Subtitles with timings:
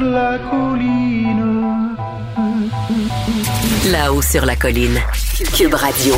[0.00, 1.96] La colline.
[3.92, 4.98] Là-haut sur la colline.
[5.54, 6.14] Cube Radio.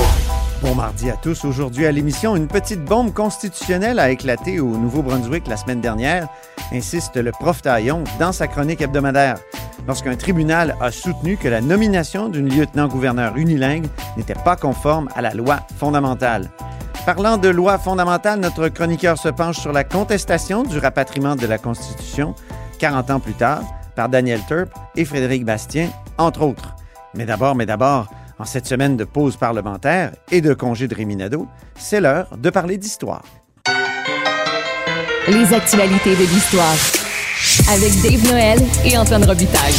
[0.62, 1.44] Bon mardi à tous.
[1.44, 6.28] Aujourd'hui à l'émission, une petite bombe constitutionnelle a éclaté au Nouveau-Brunswick la semaine dernière,
[6.72, 9.38] insiste le prof Taillon dans sa chronique hebdomadaire.
[9.88, 13.86] Lorsqu'un tribunal a soutenu que la nomination d'une lieutenant-gouverneur unilingue
[14.16, 16.50] n'était pas conforme à la loi fondamentale.
[17.04, 21.58] Parlant de loi fondamentale, notre chroniqueur se penche sur la contestation du rapatriement de la
[21.58, 22.36] Constitution
[22.82, 23.62] 40 ans plus tard
[23.94, 25.88] par Daniel Turp et Frédéric Bastien,
[26.18, 26.74] entre autres.
[27.14, 28.08] Mais d'abord, mais d'abord,
[28.40, 32.78] en cette semaine de pause parlementaire et de congé de Réminado, c'est l'heure de parler
[32.78, 33.22] d'histoire.
[35.28, 36.74] Les actualités de l'histoire.
[37.70, 39.74] Avec Dave Noël et Antoine Robitaille.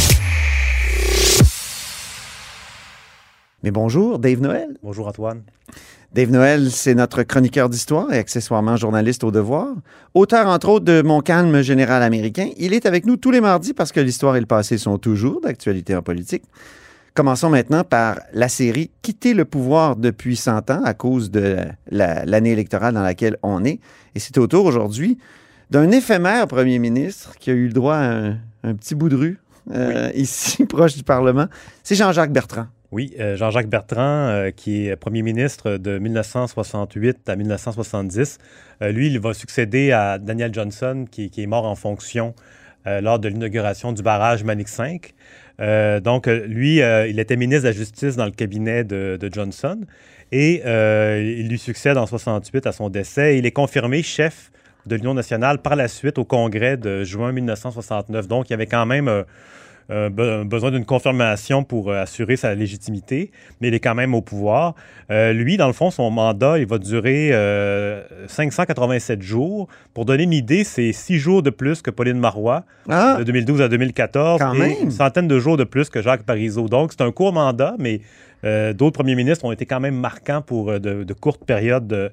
[3.62, 4.78] Mais bonjour, Dave Noël.
[4.82, 5.42] Bonjour Antoine.
[6.14, 9.74] Dave Noël, c'est notre chroniqueur d'histoire et accessoirement journaliste au devoir.
[10.14, 12.50] Auteur, entre autres, de Mon calme général américain.
[12.56, 15.40] Il est avec nous tous les mardis parce que l'histoire et le passé sont toujours
[15.40, 16.44] d'actualité en politique.
[17.14, 21.56] Commençons maintenant par la série Quitter le pouvoir depuis 100 ans à cause de
[21.90, 23.80] l'année électorale dans laquelle on est.
[24.14, 25.18] Et c'est au tour aujourd'hui
[25.72, 29.16] d'un éphémère premier ministre qui a eu le droit à un, un petit bout de
[29.16, 29.40] rue
[29.72, 31.46] euh, ici, proche du Parlement.
[31.82, 32.66] C'est Jean-Jacques Bertrand.
[32.94, 38.38] Oui, euh, Jean-Jacques Bertrand, euh, qui est premier ministre de 1968 à 1970.
[38.82, 42.34] Euh, lui, il va succéder à Daniel Johnson, qui, est mort en fonction
[42.86, 45.14] lors de l'inauguration du barrage Manic 5.
[45.58, 49.80] Euh, donc, lui, il était ministre de la Justice dans le cabinet de, Johnson
[50.30, 53.38] et il lui succède en 68 à son décès.
[53.38, 54.52] Il est confirmé chef
[54.86, 58.28] de l'Union nationale par la suite au congrès de juin 1969.
[58.28, 59.24] Donc, il y avait quand même
[59.90, 63.30] euh, be besoin d'une confirmation pour euh, assurer sa légitimité,
[63.60, 64.74] mais il est quand même au pouvoir.
[65.10, 67.32] Euh, lui, dans le fond, son mandat, il va durer
[68.28, 69.68] 587 jours.
[69.92, 73.16] Pour donner une idée, c'est six jours de plus que Pauline Marois, Ah!
[73.18, 74.72] de 2012 à 2014, Quand et même!
[74.84, 76.68] une centaine de jours de plus que Jacques Parizeau.
[76.68, 78.00] Donc, c'est un court mandat, mais
[78.74, 82.10] d'autres premiers ministres ont été quand même marquants pour de, de courtes périodes de,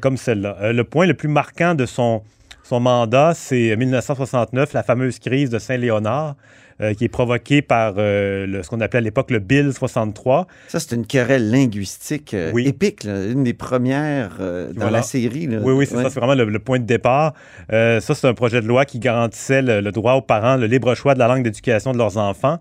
[0.00, 0.72] comme celle-là.
[0.72, 2.22] le point le plus marquant de son,
[2.62, 6.36] son mandat, c'est 1969, la fameuse crise de Saint-Léonard,
[6.80, 10.46] euh, qui est provoquée par euh, le, ce qu'on appelait à l'époque le Bill 63.
[10.68, 12.66] Ça, c'est une querelle linguistique euh, Oui.
[12.68, 14.90] épique, là, une des premières dans Voilà.
[14.98, 15.46] la série.
[15.46, 15.58] là.
[15.62, 16.02] Oui, oui, c'est Ouais.
[16.04, 17.34] ça, c'est vraiment le, le point de départ.
[17.70, 20.94] Ça, c'est un projet de loi qui garantissait le, le droit aux parents, le libre
[20.94, 22.58] choix de la langue d'éducation de leurs enfants.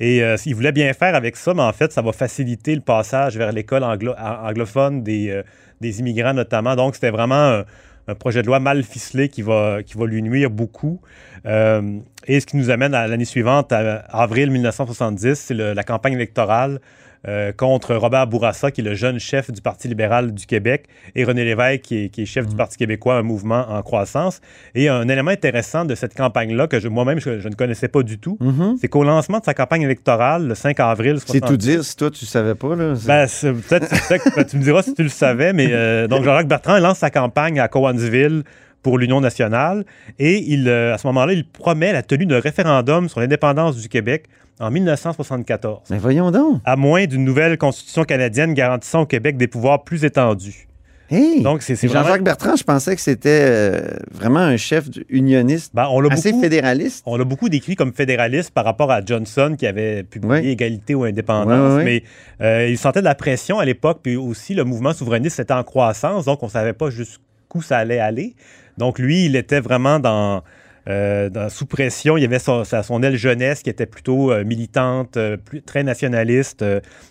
[0.00, 3.36] Et ils voulaient bien faire avec ça, mais en fait, ça va faciliter le passage
[3.36, 5.42] vers l'école anglo- anglophone des,
[5.80, 6.74] des immigrants notamment.
[6.76, 7.64] Donc, c'était vraiment un,
[8.08, 11.00] un projet de loi mal ficelé qui va, qui va lui nuire beaucoup.
[11.46, 16.14] Euh, et ce qui nous amène à l'année suivante, à avril 1970, c'est la campagne
[16.14, 16.80] électorale
[17.28, 21.24] euh, contre Robert Bourassa, qui est le jeune chef du Parti libéral du Québec, et
[21.24, 24.40] René Lévesque, qui est, qui est chef du Parti québécois, un mouvement en croissance.
[24.74, 28.18] Et un élément intéressant de cette campagne-là, que moi-même, je, je ne connaissais pas du
[28.18, 28.76] tout, Mhm.
[28.80, 31.94] c'est qu'au lancement de sa campagne électorale, le 5 avril C'est 70, tout dire si
[31.96, 32.74] toi, tu savais pas.
[32.74, 32.94] Là.
[33.06, 33.26] Ben,
[33.68, 36.98] peut-être que tu me diras si tu le savais, mais euh, donc Jean-Jacques Bertrand lance
[37.00, 38.44] sa campagne à Cowansville
[38.82, 39.84] pour l'Union nationale
[40.18, 43.88] et il, euh, à ce moment-là, il promet la tenue d'un référendum sur l'indépendance du
[43.88, 44.24] Québec
[44.58, 46.60] en 1974, Mais voyons donc.
[46.64, 50.66] à moins d'une nouvelle constitution canadienne garantissant au Québec des pouvoirs plus étendus.
[51.12, 51.42] Hey!
[51.42, 52.22] Donc, c'est Jean-Jacques vraiment...
[52.22, 53.80] Bertrand, je pensais que c'était euh,
[54.12, 57.02] vraiment un chef unioniste Ben, on l'a assez beaucoup, fédéraliste.
[57.04, 60.44] on l'a beaucoup décrit comme fédéraliste par rapport à Johnson qui avait publié Ouais.
[60.46, 62.04] Égalité ou Indépendance, mais
[62.40, 65.64] euh, il sentait de la pression à l'époque, puis aussi le mouvement souverainiste était en
[65.64, 68.34] croissance, donc on ne savait pas jusqu'où ça allait aller.
[68.80, 70.42] Donc lui, il était vraiment dans,
[70.88, 72.16] euh, dans- sous pression.
[72.16, 72.64] Il y avait son,
[73.02, 76.64] aile jeunesse qui était plutôt euh, militante, euh, plus- très nationaliste.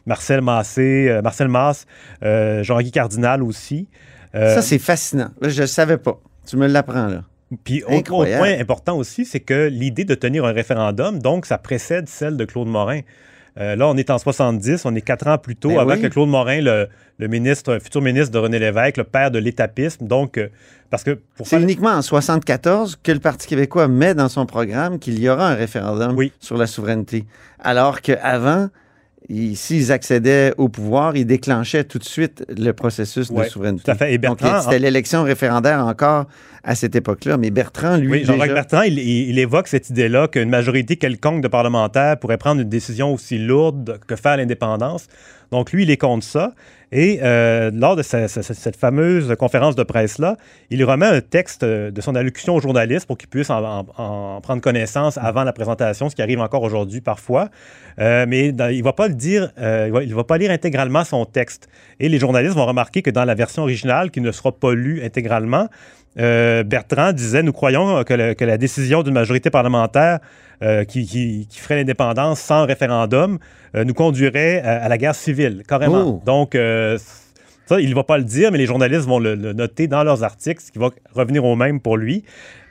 [0.06, 1.86] Marcel Massé, Marcel Masse,
[2.22, 3.88] Jean-Guy Cardinal aussi.
[4.34, 5.30] Ça, c'est fascinant.
[5.42, 6.20] Je ne savais pas.
[6.46, 7.24] Tu me l'apprends, là.
[7.64, 12.08] Puis autre, point important aussi, c'est que l'idée de tenir un référendum, donc ça précède
[12.08, 13.00] celle de Claude Morin.
[13.58, 16.02] Euh, là, on est en 70, on est quatre ans plus tôt, Ben avant oui.
[16.02, 16.88] que Claude Morin, le,
[17.18, 20.06] le ministre, futur ministre de René Lévesque, le père de l'étapisme.
[20.08, 20.48] Donc, euh,
[20.90, 24.46] parce que pour C'est faire- uniquement en 74 que le Parti québécois met dans son
[24.46, 26.32] programme qu'il y aura un référendum Oui.
[26.40, 27.26] sur la souveraineté.
[27.60, 28.70] Alors qu'avant,
[29.56, 33.84] s'ils accédaient au pouvoir, ils déclenchaient tout de suite le processus Ouais, de souveraineté.
[33.84, 34.14] tout à fait.
[34.14, 36.26] Et Donc, Bertrand, c'était l'élection référendaire encore
[36.64, 37.38] à cette époque-là.
[37.38, 40.96] Mais Bertrand, lui, Oui, Jean-Jacques déjà- Bertrand, il, il- il évoque cette idée-là qu'une majorité
[40.96, 45.08] quelconque de parlementaires pourrait prendre une décision aussi lourde que faire l'indépendance.
[45.52, 46.54] Donc, lui, il est contre ça.
[46.92, 50.38] Et euh, lors de cette fameuse conférence de presse-là,
[50.72, 53.86] il remet un texte euh, de son allocution aux journalistes pour qu'ils puissent en, en-
[53.98, 57.50] en prendre connaissance avant la présentation, ce qui arrive encore aujourd'hui parfois.
[58.00, 61.68] Euh, mais il ne va pas le dire, il va pas lire intégralement son texte.
[62.00, 65.04] Et les journalistes vont remarquer que dans la version originale, qui ne sera pas lue
[65.04, 65.68] intégralement,
[66.20, 70.20] euh, Bertrand disait Nous croyons que, le- que la décision d'une majorité parlementaire
[70.62, 73.40] euh, qui, qui- qui ferait l'indépendance sans référendum
[73.76, 76.04] euh, nous conduirait à, à la guerre civile, carrément.
[76.06, 76.22] Oh.
[76.26, 76.56] Donc,
[77.78, 80.62] il ne va pas le dire, mais les journalistes vont le, noter dans leurs articles,
[80.62, 82.24] ce qui va revenir au même pour lui.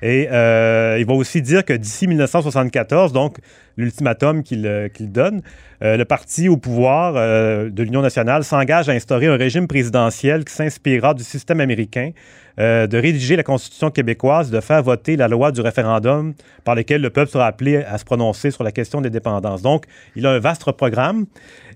[0.03, 3.39] Et euh, il va aussi dire que d'ici 1974, donc
[3.77, 5.43] l'ultimatum qu'il euh, donne,
[5.83, 10.53] euh, le parti au pouvoir de l'Union nationale s'engage à instaurer un régime présidentiel qui
[10.53, 12.11] s'inspirera du système américain,
[12.59, 16.35] de rédiger la Constitution québécoise, de faire voter la loi du référendum
[16.65, 19.63] par lequel le peuple sera appelé à se prononcer sur la question de l'indépendance.
[19.63, 19.85] Donc,
[20.17, 21.27] il a un vaste programme.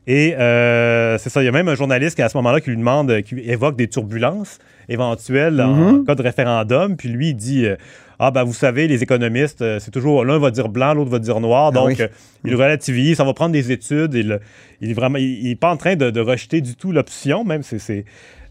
[0.07, 2.71] Et euh, c'est ça, il y a même un journaliste qui, à ce moment-là, qui
[2.71, 4.59] lui demande, euh, qui évoque des turbulences
[4.89, 6.97] éventuelles en cas de référendum.
[6.97, 7.77] Puis lui, il dit euh,
[8.19, 11.21] Ah, ben, vous savez, les économistes, euh, c'est toujours l'un va dire blanc, l'autre va
[11.21, 11.69] dire noir.
[11.69, 12.07] Ah Donc, oui.
[12.45, 14.15] il relativise, ça va prendre des études.
[14.15, 14.41] Il,
[14.81, 17.45] il est vraiment, il, il est pas en train de, de rejeter du tout l'option,
[17.45, 17.63] même.
[17.63, 18.05] C'est,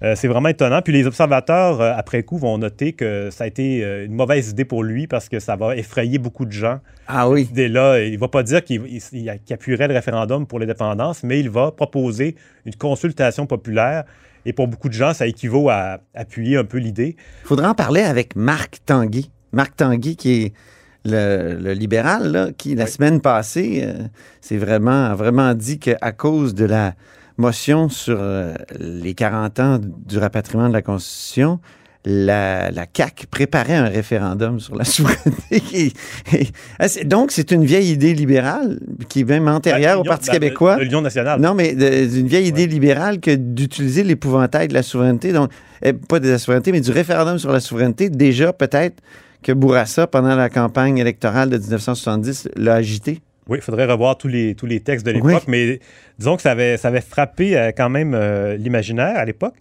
[0.03, 0.81] euh, c'est vraiment étonnant.
[0.81, 4.50] Puis les observateurs, euh, après coup, vont noter que ça a été euh, une mauvaise
[4.50, 7.44] idée pour lui parce que ça va effrayer beaucoup de gens Ah oui.
[7.44, 8.00] idée-là.
[8.03, 11.39] Il ne va pas dire qu'il il- il- qu'il appuierait le référendum pour l'indépendance, mais
[11.39, 14.03] il va proposer une consultation populaire.
[14.45, 17.15] Et pour beaucoup de gens, ça équivaut à appuyer un peu l'idée.
[17.44, 19.30] Il faudra en parler avec Marc Tanguy.
[19.51, 20.53] Marc Tanguy, qui est
[21.06, 23.88] le, le libéral, là, qui, la semaine passée,
[24.39, 26.94] s'est vraiment dit qu'à cause de la
[27.37, 31.59] motion sur euh, les 40 ans du rapatriement de la Constitution,
[32.03, 35.61] la, la CAQ préparait un référendum sur la souveraineté.
[35.73, 35.93] Et-
[36.33, 36.47] et-
[36.79, 40.77] ah, donc, c'est une vieille idée libérale qui est même antérieure au Parti la- québécois.
[40.77, 41.39] de L'Union nationale.
[41.39, 45.51] Non, mais d'une vieille idée libérale que d'utiliser l'épouvantail de la souveraineté, donc
[45.83, 48.95] eh, pas de la souveraineté, mais du référendum sur la souveraineté, déjà peut-être
[49.43, 53.21] que Bourassa, pendant la campagne électorale de 1970, l'a agité.
[53.51, 55.50] Oui, il faudrait revoir tous les, tous les textes de l'époque, Oui.
[55.50, 55.80] mais
[56.18, 59.56] disons que ça avait, ça avait frappé euh, quand même euh, l'imaginaire à l'époque.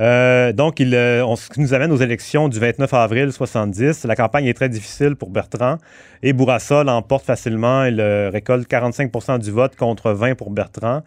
[0.00, 4.04] Euh, donc, il, on, ce qui nous amène aux élections du 29 avril 70.
[4.04, 5.78] La campagne est très difficile pour Bertrand
[6.24, 7.84] et Bourassa l'emporte facilement.
[7.84, 11.02] Il récolte 45% du vote contre 20 pour Bertrand.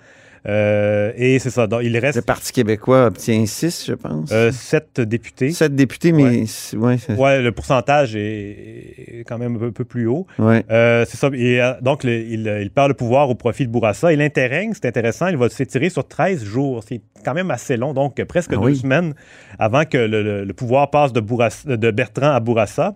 [0.47, 1.67] Euh, et c'est ça.
[1.67, 4.31] Donc, il Le reste Parti québécois obtient 6, je pense.
[4.31, 5.51] euh, sept députés.
[5.51, 6.43] Sept députés, mais
[6.77, 6.97] Ouais.
[7.17, 10.25] ouais, le pourcentage est, quand même un peu, plus haut.
[10.37, 10.63] ouais.
[10.71, 11.29] Euh, c'est ça.
[11.33, 14.13] Et, euh, donc, le- il, il perd le pouvoir au profit de Bourassa.
[14.13, 16.83] Et l'interrègne, c'est intéressant, il va s'étirer sur 13 jours.
[16.87, 18.75] C'est quand même assez long, donc presque Ah deux oui.
[18.77, 19.13] semaines
[19.57, 22.95] avant que le, le- le pouvoir passe de, Bourassa- de Bertrand à Bourassa.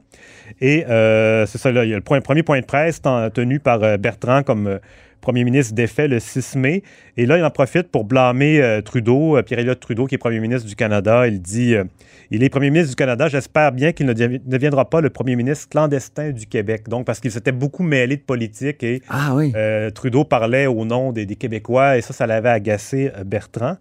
[0.62, 3.80] Et c'est ça, là, il y a le premier point de presse ten- tenu par
[3.98, 4.80] Bertrand comme
[5.23, 6.83] premier ministre défait le 6 mai.
[7.18, 10.39] Et là, il en profite pour blâmer euh, Trudeau, euh, Pierre-Éliott Trudeau, qui est premier
[10.39, 11.25] ministre du Canada.
[11.27, 11.83] Il dit euh,
[12.30, 15.09] Il est premier ministre du Canada, j'espère bien qu'il ne devi- ne deviendra pas le
[15.09, 16.87] premier ministre clandestin du Québec.
[16.87, 19.51] Donc, parce qu'il s'était beaucoup mêlé de politique et Ah oui,
[19.92, 23.77] Trudeau parlait au nom des, des Québécois et ça, ça l'avait agacé Bertrand.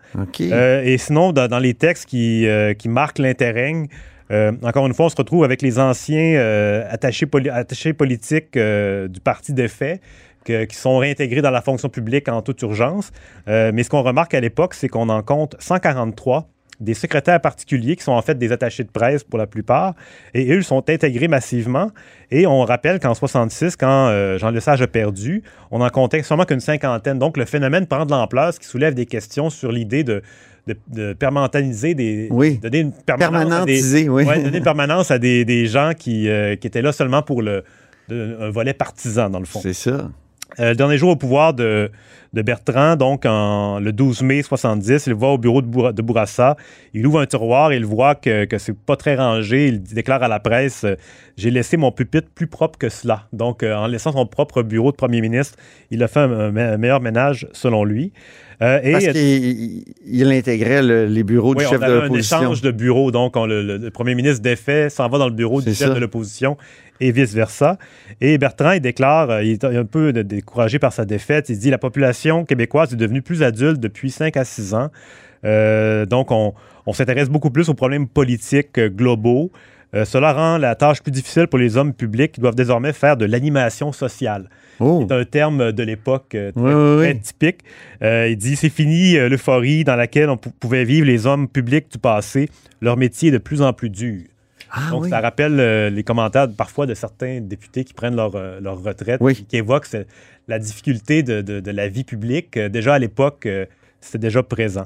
[0.84, 2.46] Et sinon, dans, dans les textes qui,
[2.78, 3.20] qui marquent
[4.30, 8.56] euh, encore une fois, on se retrouve avec les anciens euh, attachés, poli- attachés politiques
[8.56, 10.00] euh, du parti des faits
[10.44, 13.10] que- qui sont réintégrés dans la fonction publique en toute urgence.
[13.48, 16.48] Euh, mais ce qu'on remarque à l'époque, c'est qu'on en compte 143
[16.80, 19.94] des secrétaires particuliers qui sont en fait des attachés de presse pour la plupart,
[20.34, 21.92] et eux sont intégrés massivement.
[22.32, 26.44] Et on rappelle qu'en 66, quand euh, Jean Lesage a perdu, on en comptait seulement
[26.44, 27.20] qu'une cinquantaine.
[27.20, 30.22] Donc le phénomène prend de l'ampleur, ce qui soulève des questions sur l'idée de,
[30.66, 30.74] de,
[31.94, 32.28] des...
[32.32, 32.58] Oui.
[32.58, 34.24] Donner une permanence à des- Permanentiser, oui.
[34.24, 37.42] Ouais, donner une permanence à des, des gens qui, euh, qui étaient là seulement pour
[37.42, 37.62] le,
[38.08, 39.60] de- un volet partisan, dans le fond.
[39.62, 40.10] c'est ça.
[40.60, 41.90] Euh, le dernier jour au pouvoir de,
[42.34, 45.06] Bertrand, donc le 12 mai 70.
[45.06, 46.56] Il va au bureau de, Bour- de Bourassa.
[46.94, 49.68] Il ouvre un tiroir il voit que, que c'est pas très rangé.
[49.68, 50.86] Il déclare à la presse
[51.36, 53.24] J'ai laissé mon pupitre plus propre que cela.
[53.32, 55.58] Donc, euh, en laissant son propre bureau de premier ministre,
[55.90, 58.12] il a fait un meilleur ménage, selon lui.
[58.62, 61.96] Euh, et Parce qu'il il- intégrait le- les bureaux oui, du chef on de avait
[61.98, 62.40] un l'opposition.
[62.40, 63.10] échange de bureau.
[63.10, 66.56] Donc, on- le, premier ministre défait s'en va dans le bureau du chef de l'opposition
[67.00, 67.76] et vice-versa.
[68.20, 71.48] Et Bertrand, il déclare, euh, il est un peu découragé par sa défaite.
[71.48, 74.90] Il dit La population québécoise est devenue plus adulte depuis 5 à 6 ans.
[75.44, 76.54] Euh, donc, on,
[76.86, 79.50] on s'intéresse beaucoup plus aux problèmes politiques globaux.
[79.94, 83.16] Euh, cela rend la tâche plus difficile pour les hommes publics qui doivent désormais faire
[83.16, 84.48] de l'animation sociale.
[84.80, 85.04] Oh.
[85.06, 87.20] C'est un terme de l'époque euh, très, Oui, oui.
[87.20, 87.58] typique.
[88.02, 91.46] Euh, il dit c'est fini euh, l'euphorie dans laquelle on pou- pouvait vivre les hommes
[91.46, 92.48] publics du passé.
[92.80, 94.22] Leur métier est de plus en plus dur.
[94.70, 95.10] Ah Donc, oui.
[95.10, 99.20] ça rappelle euh, les commentaires parfois de certains députés qui prennent leur, euh, leur retraite,
[99.46, 99.88] qui, évoquent
[100.48, 102.56] la difficulté de, de- de la vie publique.
[102.56, 103.66] Euh, déjà à l'époque, euh,
[104.02, 104.84] c'était déjà présent.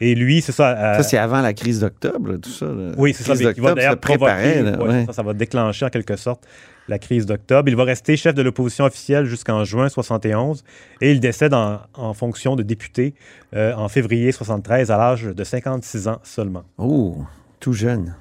[0.00, 0.76] Et lui, c'est ça.
[0.78, 2.66] euh, Ça, c'est avant la crise d'octobre, tout ça.
[2.66, 2.92] là.
[2.96, 3.34] oui, c'est ça.
[3.52, 5.04] qui va d'ailleurs là, ouais, ouais.
[5.06, 6.46] ça, ça va déclencher en quelque sorte
[6.86, 7.68] la crise d'octobre.
[7.68, 10.62] Il va rester chef de l'opposition officielle jusqu'en juin 71
[11.00, 13.14] et il décède en, en fonction de député
[13.56, 16.62] euh, en février 73 à l'âge de 56 ans seulement.
[16.78, 17.16] Oh,
[17.58, 18.14] tout jeune.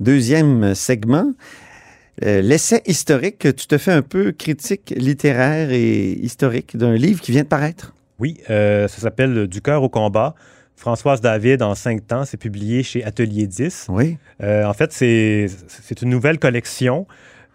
[0.00, 1.32] Deuxième segment,
[2.24, 3.38] euh, l'essai historique.
[3.56, 7.94] Tu te fais un peu critique littéraire et historique d'un livre qui vient de paraître.
[8.18, 10.34] Oui, euh, ça s'appelle Du cœur au combat.
[10.76, 13.86] Françoise David en cinq temps, c'est publié chez Atelier 10.
[13.90, 14.18] Oui.
[14.42, 17.06] Euh, en fait, c'est c'est une nouvelle collection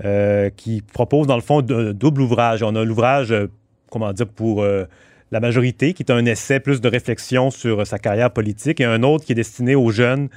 [0.05, 2.63] euh, qui propose, dans le fond, un double ouvrage.
[2.63, 3.33] On a l'ouvrage,
[3.91, 4.65] comment dire, pour
[5.31, 9.03] la majorité, qui est un essai plus de réflexion sur sa carrière politique, et un
[9.03, 10.29] autre qui est destiné aux jeunes,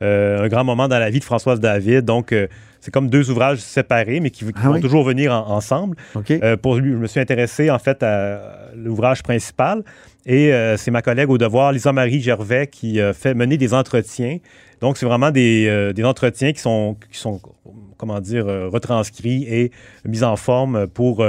[0.00, 2.06] un grand moment dans la vie de Françoise David.
[2.06, 2.34] Donc,
[2.80, 4.80] c'est comme deux ouvrages séparés, mais qui, qui Ah vont oui?
[4.80, 5.96] toujours venir en- ensemble.
[6.30, 8.40] Euh, pour lui, je me suis intéressé en fait à
[8.74, 9.82] l'ouvrage principal
[10.26, 14.38] et euh, c'est ma collègue au devoir, Lisa-Marie Gervais, qui euh, fait mener des entretiens.
[14.80, 17.38] Donc, c'est vraiment des, des entretiens qui sont, qui sont,
[17.98, 19.72] comment dire, retranscrits et
[20.06, 21.22] mis en forme pour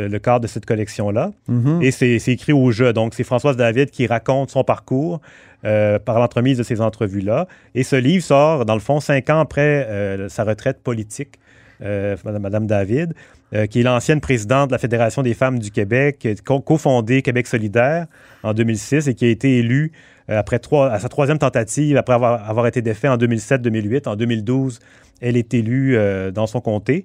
[0.00, 1.32] le, le cadre de cette collection-là.
[1.48, 1.82] Mhm.
[1.82, 2.92] Et c'est écrit au jeu.
[2.92, 5.20] Donc, c'est Françoise David qui raconte son parcours
[5.64, 7.46] euh, par l'entremise de ces entrevues-là.
[7.74, 11.38] Et ce livre sort, dans le fond, cinq ans après euh, sa retraite politique,
[11.82, 13.12] euh, Madame David,
[13.54, 16.60] euh, qui est l'ancienne présidente de la Fédération des femmes du Québec, qui a co-
[16.60, 18.06] cofondé Québec solidaire
[18.42, 19.92] en 2006 et qui a été élue
[20.28, 24.08] euh, après trois, à sa troisième tentative, après avoir, avoir été défait en 2007-2008.
[24.08, 24.78] En 2012,
[25.20, 27.04] elle est élue euh, dans son comté.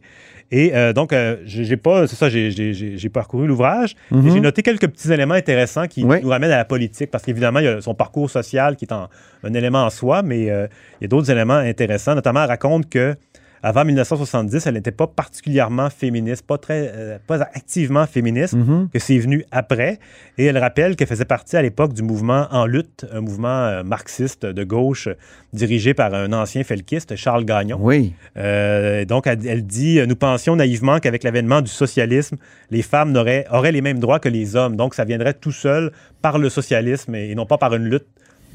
[0.51, 4.31] Et euh, donc, euh, j'ai pas, c'est ça, j'ai- parcouru l'ouvrage et Mhm.
[4.31, 6.17] j'ai noté quelques petits éléments intéressants qui Oui.
[6.21, 8.93] nous ramènent à la politique, parce qu'évidemment, il y a son parcours social qui est
[8.93, 9.09] en-
[9.43, 10.67] un élément en soi, mais euh,
[11.01, 12.13] il y a d'autres éléments intéressants.
[12.13, 13.15] Notamment, elle raconte que
[13.65, 18.89] avant 1970, elle n'était pas particulièrement féministe, pas très, euh, pas activement féministe, Mhm.
[18.93, 19.97] que c'est venu après.
[20.37, 23.83] Et elle rappelle qu'elle faisait partie à l'époque du mouvement En lutte, un mouvement euh,
[23.83, 25.09] marxiste de gauche
[25.51, 27.79] dirigé par un ancien felkiste, Charles Gagnon.
[27.81, 28.13] Oui.
[28.37, 32.37] Euh, donc, elle, elle dit Nous pensions naïvement qu'avec l'avènement du socialisme,
[32.69, 33.15] les femmes
[33.51, 34.75] auraient les mêmes droits que les hommes.
[34.75, 35.91] Donc, ça viendrait tout seul
[36.21, 38.05] par le socialisme et, et non pas par une lutte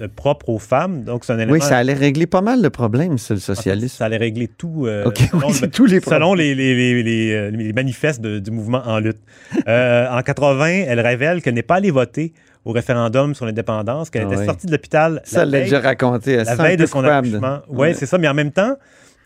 [0.08, 1.04] propre aux femmes.
[1.04, 1.52] Donc, c'est un élément.
[1.52, 3.96] Oui, ça allait régler pas mal de problèmes, ça, le socialisme.
[3.96, 4.86] Ça allait régler tout.
[4.86, 6.20] euh, selon oui, le- c'est tous les problèmes.
[6.22, 9.18] Selon les, les- les- les, euh, les manifestes de- du mouvement en lutte.
[9.68, 12.32] Euh, en 80, elle révèle qu'elle n'est pas allée voter
[12.64, 14.46] au référendum sur l'indépendance, qu'elle Ah était oui.
[14.46, 16.32] sortie de l'hôpital Ça, la déjà raconté.
[16.32, 17.60] Elle la veille de son accouchement.
[17.68, 17.94] Oui, Ouais.
[17.94, 18.18] c'est ça.
[18.18, 18.76] Mais en même temps,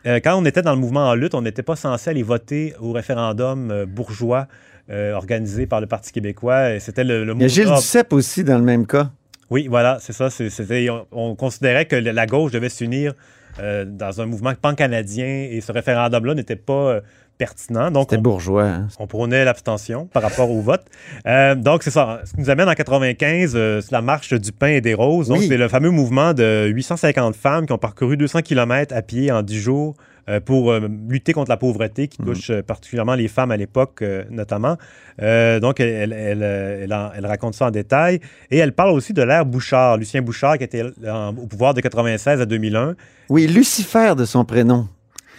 [0.07, 2.75] euh, quand on était dans le mouvement en lutte, on n'était pas censé aller voter
[2.81, 4.47] au référendum euh, bourgeois
[4.91, 6.79] euh, organisé par le Parti québécois.
[6.79, 7.67] C'était le, le Il y a Gilles.
[7.75, 9.11] Duceppe aussi dans le même cas.
[9.51, 10.31] Oui, voilà, c'est ça.
[10.31, 13.13] C'était, on, on considérait que la gauche devait s'unir
[13.61, 17.01] euh, dans un mouvement pan-canadien et ce référendum-là n'était pas euh,
[17.39, 17.91] pertinent.
[17.91, 18.65] Donc, C'était on, bourgeois.
[18.65, 18.89] hein.
[18.99, 20.85] on prônait l'abstention par rapport au vote.
[21.27, 22.21] Euh, donc, c'est ça.
[22.25, 25.29] Ce qui nous amène en 95, euh, c'est la marche du pain et des roses.
[25.29, 25.47] Donc, Oui.
[25.49, 29.43] c'est le fameux mouvement de 850 femmes qui ont parcouru 200 km à pied en
[29.43, 29.95] 10 jours
[30.29, 34.03] euh, pour euh, lutter contre la pauvreté qui touche euh, particulièrement les femmes à l'époque,
[34.31, 34.77] notamment.
[35.19, 36.43] Donc, elle, elle- elle,
[36.85, 38.21] elle en- elle raconte ça en détail.
[38.51, 41.81] Et elle parle aussi de l'ère Bouchard, Lucien Bouchard, qui était en- au pouvoir de
[41.81, 42.95] 96 à 2001.
[43.29, 44.89] Oui, Lucifer de son prénom.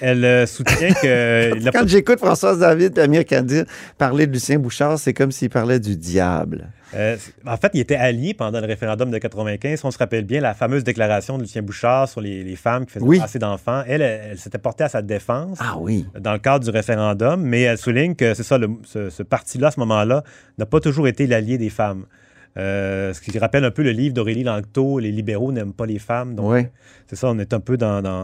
[0.01, 1.63] Elle euh, soutient que...
[1.71, 3.65] pas Quand j'écoute Françoise David et Amir Kadir
[3.97, 6.69] parler de Lucien Bouchard, c'est comme s'il parlait du diable.
[6.93, 9.81] Euh, en fait, il était allié pendant le référendum de 95.
[9.83, 12.93] On se rappelle bien la fameuse déclaration de Lucien Bouchard sur les, les femmes qui
[12.93, 13.19] faisaient Oui.
[13.21, 13.83] assez d'enfants.
[13.87, 16.05] Elle, elle, elle s'était portée à sa défense Ah oui.
[16.19, 19.67] dans le cadre du référendum, mais elle souligne que c'est ça, le- ce, ce parti-là,
[19.67, 20.23] à ce moment-là,
[20.57, 22.05] n'a pas toujours été l'allié des femmes.
[22.57, 25.99] Euh, ce qui rappelle un peu le livre d'Aurélie Langto, Les libéraux n'aiment pas les
[25.99, 26.35] femmes.
[26.35, 26.61] Donc, Oui.
[27.07, 28.23] c'est ça, on est un peu dans, dans, euh,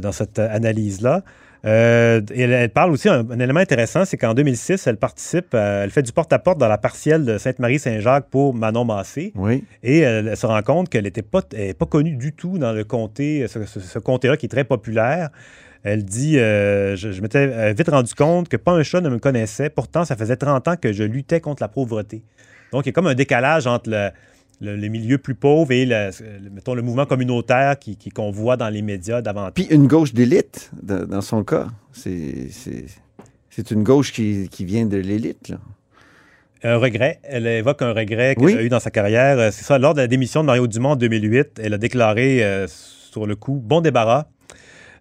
[0.00, 1.22] dans cette analyse-là.
[1.64, 5.54] Euh, et elle, elle parle aussi, un, un élément intéressant, c'est qu'en 2006, elle participe,
[5.54, 9.32] euh, elle fait du porte-à-porte dans la partielle de Sainte-Marie-Saint-Jacques pour Manon Massé.
[9.36, 9.62] Oui.
[9.84, 11.42] Et elle, elle se rend compte qu'elle n'était pas,
[11.88, 15.30] connue du tout dans le comté, ce, ce- ce comté-là qui est très populaire.
[15.84, 19.08] Elle dit euh, Je, je m'étais euh, vite rendu compte que pas un chat ne
[19.08, 19.70] me connaissait.
[19.70, 22.22] Pourtant, ça faisait 30 ans que je luttais contre la pauvreté.
[22.72, 24.08] Donc, il y a comme un décalage entre le,
[24.60, 26.10] le- les milieux plus pauvres et le,
[26.42, 29.52] le- mettons, le mouvement communautaire qui- qui- qu'on voit dans les médias davantage.
[29.54, 31.68] Puis une gauche d'élite, dans, dans son cas.
[31.92, 32.48] C'est-
[33.70, 35.52] une gauche qui, qui vient de l'élite.
[36.64, 37.18] Un regret.
[37.24, 38.54] Elle évoque un regret qu'elle Oui.
[38.56, 39.38] a eu dans sa carrière.
[39.38, 42.44] Euh, C'est ça, lors de la démission de Mario Dumont en 2008, elle a déclaré
[42.44, 44.26] euh, sur le coup bon débarras.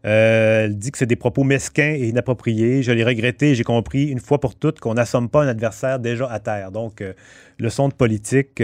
[0.03, 2.81] Euh, elle dit que c'est des propos mesquins et inappropriés.
[2.81, 5.99] Je l'ai regretté et j'ai compris une fois pour toutes qu'on n'assomme pas un adversaire
[5.99, 6.71] déjà à terre.
[6.71, 7.13] Donc, euh,
[7.59, 8.59] leçon de politique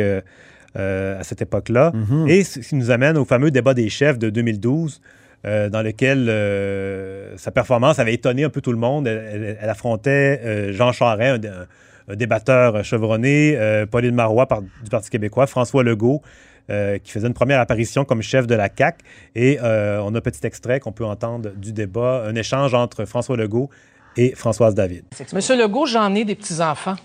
[0.78, 1.92] à cette époque-là.
[1.94, 2.28] Mhm.
[2.28, 5.02] Et ce qui nous amène au fameux débat des chefs de 2012.
[5.46, 9.08] euh, dans lequel euh, sa performance avait étonné un peu tout le monde.
[9.08, 11.66] Elle, elle- elle affrontait euh, Jean Charest, un, un-
[12.10, 16.22] un débatteur chevronné, euh, Pauline Marois par- du Parti québécois, François Legault,
[16.72, 18.98] euh, qui faisait une première apparition comme chef de la CAQ.
[19.36, 23.06] Et euh, on a un petit extrait qu'on peut entendre du débat, un échange entre
[23.06, 23.70] François Legault
[24.18, 25.04] et Françoise David.
[25.34, 26.96] Monsieur Legault, j'en ai des petits-enfants.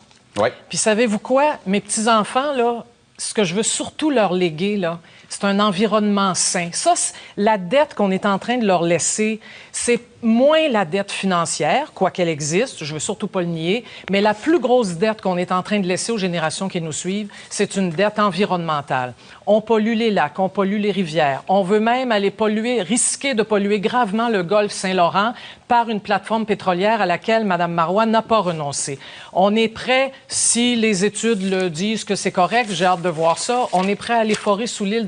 [0.40, 0.48] Oui.
[0.70, 1.58] Puis savez-vous quoi?
[1.66, 2.84] Mes petits-enfants, là,
[3.22, 5.00] ce que je veux surtout leur léguer, là,
[5.32, 6.68] c'est un environnement sain.
[6.74, 6.92] Ça,
[7.38, 9.40] la dette qu'on est en train de leur laisser,
[9.72, 14.20] c'est moins la dette financière, quoi qu'elle existe, je veux surtout pas le nier, mais
[14.20, 17.28] la plus grosse dette qu'on est en train de laisser aux générations qui nous suivent,
[17.50, 19.14] c'est une dette environnementale.
[19.46, 23.42] On pollue les lacs, on pollue les rivières, on veut même aller polluer, risquer de
[23.42, 25.32] polluer gravement le golfe Saint-Laurent
[25.66, 28.98] par une plateforme pétrolière à laquelle Mme Marois n'a pas renoncé.
[29.32, 33.38] On est prêt, si les études le disent que c'est correct, j'ai hâte de voir
[33.38, 35.06] ça, on est prêt à aller forer sous l'île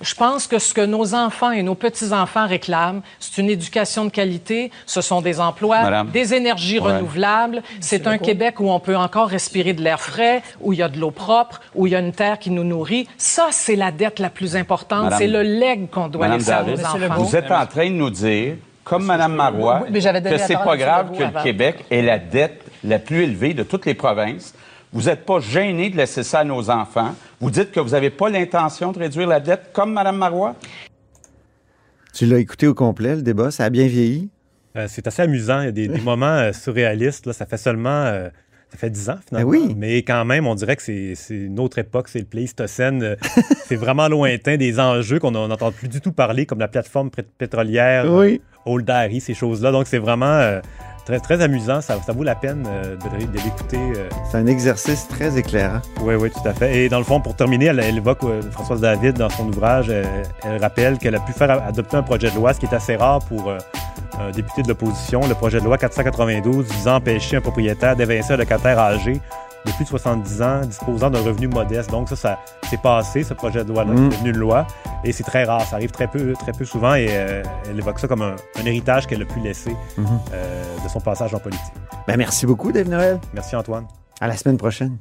[0.00, 4.10] Je pense que ce que nos enfants et nos petits-enfants réclament, c'est une éducation de
[4.10, 6.10] qualité, ce sont des emplois, Madame.
[6.10, 6.92] des énergies Ouais.
[6.96, 7.62] renouvelables.
[7.80, 10.88] C'est un Québec où on peut encore respirer de l'air frais, où il y a
[10.88, 13.06] de l'eau propre, où il y a une terre qui nous nourrit.
[13.16, 15.12] Ça, c'est la dette la plus importante.
[15.18, 17.22] C'est le legs qu'on doit Madame laisser à nos enfants.
[17.22, 21.12] vous êtes en train de nous dire, comme Mme Marois, Oui, que c'est pas grave
[21.12, 21.42] que le avant.
[21.44, 24.52] Québec ait la dette la plus élevée de toutes les provinces.
[24.92, 27.14] Vous n'êtes pas gêné de laisser ça à nos enfants.
[27.40, 30.54] Vous dites que vous n'avez pas l'intention de réduire la dette comme Mme Marois?
[32.14, 34.28] Tu l'as écouté au complet, le débat, ça a bien vieilli?
[34.76, 35.60] Euh, c'est assez amusant.
[35.60, 37.26] Il y a des, des moments euh, surréalistes.
[37.26, 37.32] Là.
[37.32, 37.88] Ça fait seulement.
[38.04, 38.28] euh,
[38.70, 39.50] ça fait 10 ans, finalement.
[39.50, 39.74] Ben oui.
[39.76, 42.08] Mais quand même, on dirait que c'est c'est une autre époque.
[42.08, 43.16] C'est le Pléistocène.
[43.66, 48.10] C'est vraiment lointain des enjeux qu'on n'entend plus du tout parler, comme la plateforme pétrolière,
[48.10, 48.40] Oui.
[48.66, 49.72] euh, Old Dairy, ces choses-là.
[49.72, 50.60] Donc, c'est vraiment euh,
[51.04, 51.80] très, très amusant.
[51.80, 53.78] Ça, ça vaut la peine euh, de, de l'écouter.
[53.96, 54.08] euh.
[54.30, 55.80] C'est un exercice très éclairant.
[56.00, 56.76] Oui, oui, tout à fait.
[56.76, 59.90] Et dans le fond, pour terminer, elle, elle évoque euh, Françoise David dans son ouvrage.
[59.90, 62.96] elle rappelle qu'elle a pu faire adopter un projet de loi, ce qui est assez
[62.96, 63.52] rare pour
[64.18, 68.34] un député de l'opposition, le projet de loi 492 visant à empêcher un propriétaire d'évincer
[68.34, 69.20] un locataire âgé
[69.66, 71.90] de plus de 70 ans disposant d'un revenu modeste.
[71.90, 74.10] Donc ça, ça s'est passé, ce projet de loi-là, Mm.
[74.10, 74.66] c'est devenu une loi.
[75.04, 77.98] Et c'est très rare, ça arrive très peu, très peu souvent et euh, elle évoque
[77.98, 80.06] ça comme un, un héritage qu'elle a pu laisser Mhm.
[80.32, 81.74] euh, de son passage en politique.
[82.06, 83.20] Ben, merci beaucoup, Dave Noël.
[83.34, 83.86] Merci Antoine.
[84.20, 84.96] À la semaine prochaine.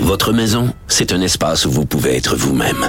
[0.00, 2.88] Votre maison, c'est un espace où vous pouvez être vous-même.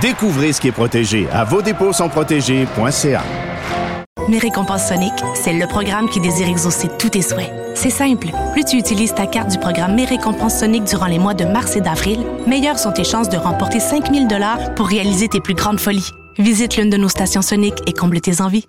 [0.00, 3.22] Découvrez ce qui est protégé à vos dépôts sont protégés.ca.
[4.28, 7.50] Mes récompenses Sonic, c'est le programme qui désire exaucer tous tes souhaits.
[7.74, 8.28] C'est simple.
[8.52, 11.76] Plus tu utilises ta carte du programme Mes récompenses Sonic durant les mois de mars
[11.76, 15.80] et d'avril, meilleures sont tes chances de remporter 5000 dollars pour réaliser tes plus grandes
[15.80, 16.10] folies.
[16.38, 18.66] Visite l'une de nos stations Sonic et comble tes envies.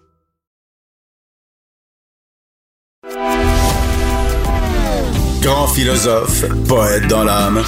[5.41, 7.63] Grand philosophe, poète dans l'âme,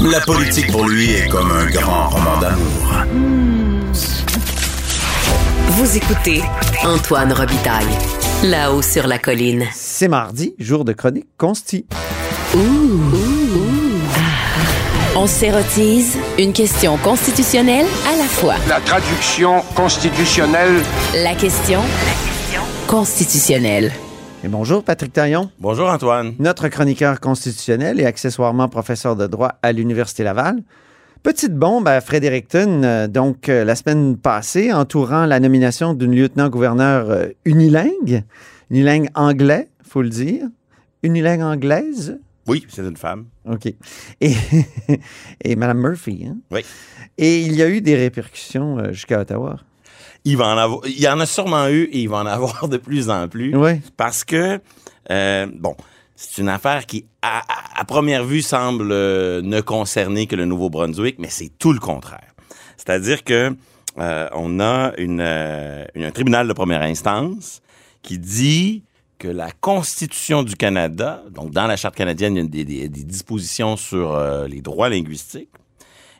[0.00, 3.04] la politique pour lui est comme un grand roman d'amour.
[5.68, 6.42] Vous écoutez
[6.84, 7.86] Antoine Robitaille,
[8.44, 9.64] là-haut sur la colline.
[9.74, 11.86] C'est mardi, jour de chronique consti.
[15.14, 18.54] On s'érotise une question constitutionnelle à la fois.
[18.68, 20.82] La traduction constitutionnelle.
[21.14, 21.80] La question
[22.86, 23.92] constitutionnelle.
[24.44, 25.52] Et bonjour, Patrick Taillon.
[25.60, 26.34] Bonjour, Antoine.
[26.40, 30.64] Notre chroniqueur constitutionnel et accessoirement professeur de droit à l'Université Laval.
[31.22, 37.08] Petite bombe à Fredericton, euh, donc euh, la semaine passée, entourant la nomination d'une lieutenant-gouverneur
[37.08, 38.24] euh, unilingue,
[38.68, 40.48] unilingue anglais, faut le dire,
[41.04, 42.18] unilingue anglaise?
[42.48, 43.26] Oui, c'est une femme.
[43.48, 43.66] OK.
[44.20, 44.34] Et,
[45.44, 46.26] et Mme Murphy.
[46.28, 46.38] Hein?
[46.50, 46.64] Oui.
[47.16, 49.60] Et il y a eu des répercussions jusqu'à Ottawa.
[50.24, 52.68] Il va en avoir, il y en a sûrement eu et il va en avoir
[52.68, 53.56] de plus en plus.
[53.56, 53.80] Oui.
[53.96, 54.60] Parce que,
[55.10, 55.74] euh, bon,
[56.14, 57.42] c'est une affaire qui, à,
[57.86, 62.28] première vue, semble euh, ne concerner que le Nouveau-Brunswick, mais c'est tout le contraire.
[62.76, 63.54] C'est-à-dire que
[63.98, 67.60] euh, on a une, une- un tribunal de première instance
[68.02, 68.84] qui dit
[69.18, 72.88] que la Constitution du Canada, donc dans la Charte canadienne, il y a des, des-
[72.88, 74.16] des dispositions sur
[74.48, 75.50] les droits linguistiques,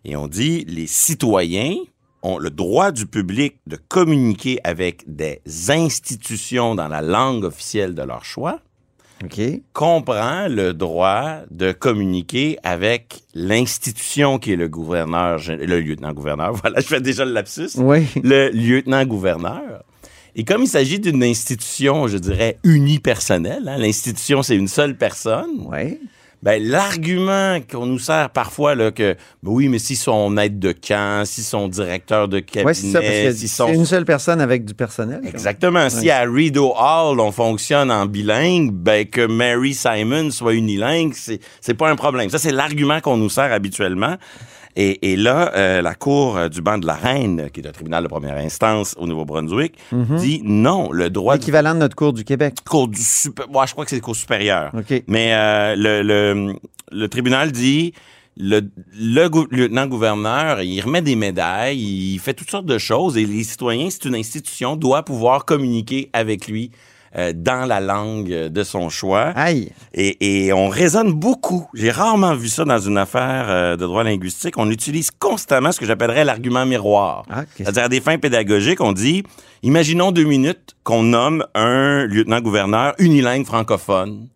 [0.04, 1.76] et on dit les citoyens
[2.22, 8.02] ont le droit du public de communiquer avec des institutions dans la langue officielle de
[8.02, 8.60] leur choix.
[9.72, 16.52] Comprend le droit de communiquer avec l'institution qui est le gouverneur, le lieutenant-gouverneur.
[16.62, 17.70] Voilà, je fais déjà le lapsus.
[17.76, 18.06] Oui.
[18.22, 19.84] Le lieutenant-gouverneur.
[20.34, 25.66] Et comme il s'agit d'une institution, je dirais, unipersonnelle, hein, l'institution, c'est une seule personne.
[25.70, 25.98] Oui.
[26.42, 30.72] Ben, l'argument qu'on nous sert parfois, là, que, ben oui, mais si son aide de
[30.72, 33.72] camp, si son directeur de cabinet, ça, parce si son...
[33.72, 35.20] une seule personne avec du personnel.
[35.24, 35.88] Exactement.
[35.88, 41.74] Si à Rideau Hall, on fonctionne en bilingue, ben, que Mary Simon soit unilingue, c'est
[41.74, 42.28] pas un problème.
[42.28, 44.16] Ça, c'est l'argument qu'on nous sert habituellement.
[44.76, 47.72] Et, et là, euh, la Cour euh, du banc de la Reine, qui est un
[47.72, 50.16] tribunal de première instance au Nouveau-Brunswick, Mhm.
[50.16, 51.34] dit non, le droit...
[51.36, 52.54] du- L'équivalent de notre cours du Québec.
[52.68, 53.50] Cour du super...
[53.50, 54.70] ouais, je crois que c'est le cours supérieur.
[54.76, 55.02] OK.
[55.08, 56.54] Mais euh, le, le,
[56.90, 57.92] le tribunal dit
[58.38, 58.62] le,
[58.98, 63.44] le gou- lieutenant-gouverneur, il remet des médailles, il fait toutes sortes de choses et les
[63.44, 66.70] citoyens, c'est une institution, doit pouvoir communiquer avec lui
[67.16, 69.32] euh, dans la langue de son choix.
[69.36, 69.70] Aïe.
[69.94, 71.68] Et, et on raisonne beaucoup.
[71.74, 74.58] J'ai rarement vu ça dans une affaire euh, de droit linguistique.
[74.58, 77.24] On utilise constamment ce que j'appellerais l'argument miroir.
[77.30, 79.22] Ah, C'est-à-dire à des fins pédagogiques, on dit,
[79.62, 84.28] imaginons deux minutes qu'on nomme un lieutenant-gouverneur unilingue francophone.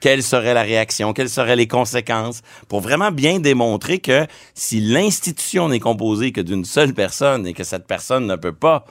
[0.00, 1.12] Quelle serait la réaction?
[1.12, 2.42] Quelles seraient les conséquences?
[2.68, 7.62] Pour vraiment bien démontrer que si l'institution n'est composée que d'une seule personne et que
[7.62, 8.84] cette personne ne peut pas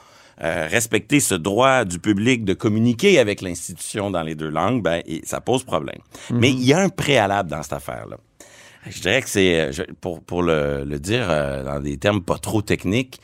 [0.43, 5.01] euh, respecter ce droit du public de communiquer avec l'institution dans les deux langues, ben,
[5.05, 5.99] et ça pose problème.
[6.31, 8.17] Mais il y a un préalable dans cette affaire-là.
[8.89, 9.69] Je dirais que c'est,
[10.01, 13.19] pour, pour le, le dire euh, dans des termes pas trop techniques,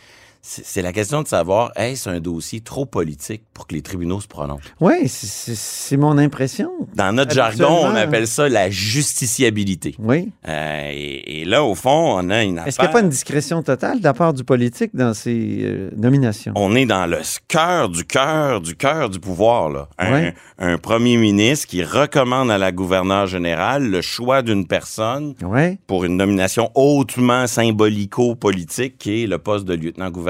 [0.49, 4.27] c'est la question de savoir, est-ce un dossier trop politique pour que les tribunaux se
[4.27, 4.61] prononcent?
[4.79, 6.69] Oui, c'est- mon impression.
[6.95, 9.95] Dans notre jargon, on appelle ça la justiciabilité.
[9.99, 10.31] Oui.
[10.47, 12.67] Euh, et, et là, au fond, on a une affaire...
[12.67, 15.59] Est-ce qu'il n'y a pas une discrétion totale de la part du politique dans ces
[15.63, 16.53] euh, nominations?
[16.55, 19.69] On est dans le cœur du cœur du cœur du pouvoir.
[19.69, 19.89] Là.
[19.97, 20.33] Un, Ouais.
[20.59, 25.77] un premier ministre qui recommande à la gouverneure générale le choix d'une personne Ouais.
[25.87, 29.75] pour une nomination hautement symbolico-politique qui est le poste de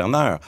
[0.07, 0.39] lieutenant-gouverneur.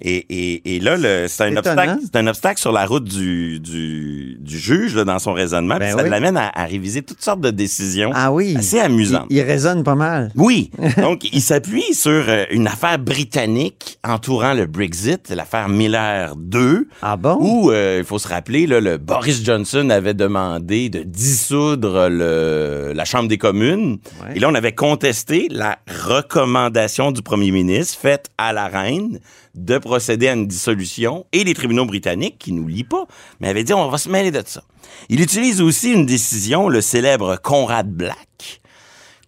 [0.00, 0.96] Et, et, et là,
[1.28, 5.32] c'est un, obstacle, un obstacle sur la route du, du, du juge là, dans son
[5.32, 5.76] raisonnement.
[5.78, 6.10] Ben puis ça oui.
[6.10, 8.56] l'amène à, à réviser toutes sortes de décisions Ah oui.
[8.58, 9.26] assez amusantes.
[9.30, 10.30] Il, il résonne pas mal.
[10.36, 10.70] Oui.
[10.98, 16.88] Donc, il s'appuie sur euh, une affaire britannique entourant le Brexit, l'affaire Miller 2.
[17.02, 17.36] Ah bon?
[17.40, 22.92] Où, euh, il faut se rappeler, là, le Boris Johnson avait demandé de dissoudre le,
[22.94, 23.98] la Chambre des communes.
[24.22, 24.36] Ouais.
[24.36, 29.18] Et là, on avait contesté la recommandation du premier ministre faite à la reine
[29.56, 33.06] de procéder à une dissolution et les tribunaux britanniques, qui nous lient pas,
[33.40, 34.62] mais avaient dit on va se mêler de ça.
[35.08, 38.60] Il utilise aussi une décision, le célèbre Conrad Black,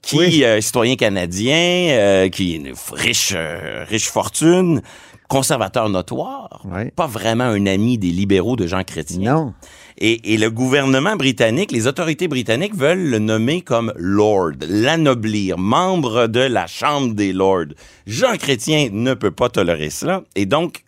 [0.03, 0.45] qui Oui.
[0.45, 4.83] euh, citoyen canadien, euh, qui est une riche, euh, riche fortune,
[5.29, 6.63] conservateur notoire,
[6.97, 9.35] pas vraiment un ami des libéraux de Jean Chrétien.
[9.35, 9.55] Non.
[9.99, 16.29] Et, et le gouvernement britannique, les autorités britanniques veulent le nommer comme Lord, l'anoblir, membre
[16.29, 17.75] de la Chambre des Lords.
[18.07, 20.23] Jean Chrétien ne peut pas tolérer cela.
[20.37, 20.85] Et donc,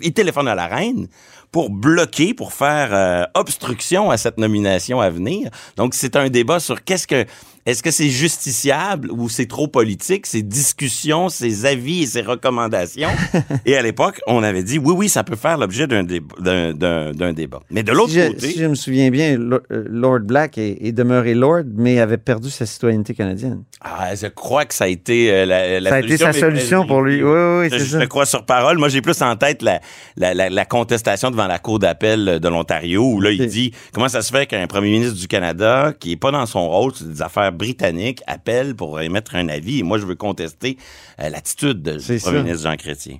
[0.00, 1.08] il téléphone à la reine
[1.50, 5.50] pour bloquer, pour faire euh, obstruction à cette nomination à venir.
[5.76, 7.24] Donc, c'est un débat sur qu'est-ce que...
[7.66, 13.08] Est-ce que c'est justiciable ou c'est trop politique, ces discussions, ces avis et ces recommandations?
[13.66, 16.72] et à l'époque, on avait dit, oui, oui, ça peut faire l'objet d'un déb- d'un-
[16.72, 17.60] d'un- d'un débat.
[17.70, 18.50] Mais de l'autre Si je, côté...
[18.50, 19.58] si je me souviens bien, euh,
[19.90, 23.64] Lord Black est, est demeuré Lord, mais avait perdu sa citoyenneté canadienne.
[23.80, 26.32] Ah, je crois que ça a été euh, la, la Ça a été sa mais-
[26.38, 27.22] solution pour lui.
[27.22, 27.98] Oui, oui, oui, Je, c'est je ça.
[27.98, 28.78] le crois sur parole.
[28.78, 29.80] Moi, j'ai plus en tête la,
[30.16, 34.08] la, la, la contestation devant la Cour d'appel de l'Ontario, où là, il dit comment
[34.08, 37.08] ça se fait qu'un premier ministre du Canada, qui est pas dans son rôle, c'est
[37.10, 40.76] des affaires britannique appelle pour émettre un avis et moi, je veux contester
[41.20, 43.16] euh, l'attitude du premier ministre Jean Chrétien.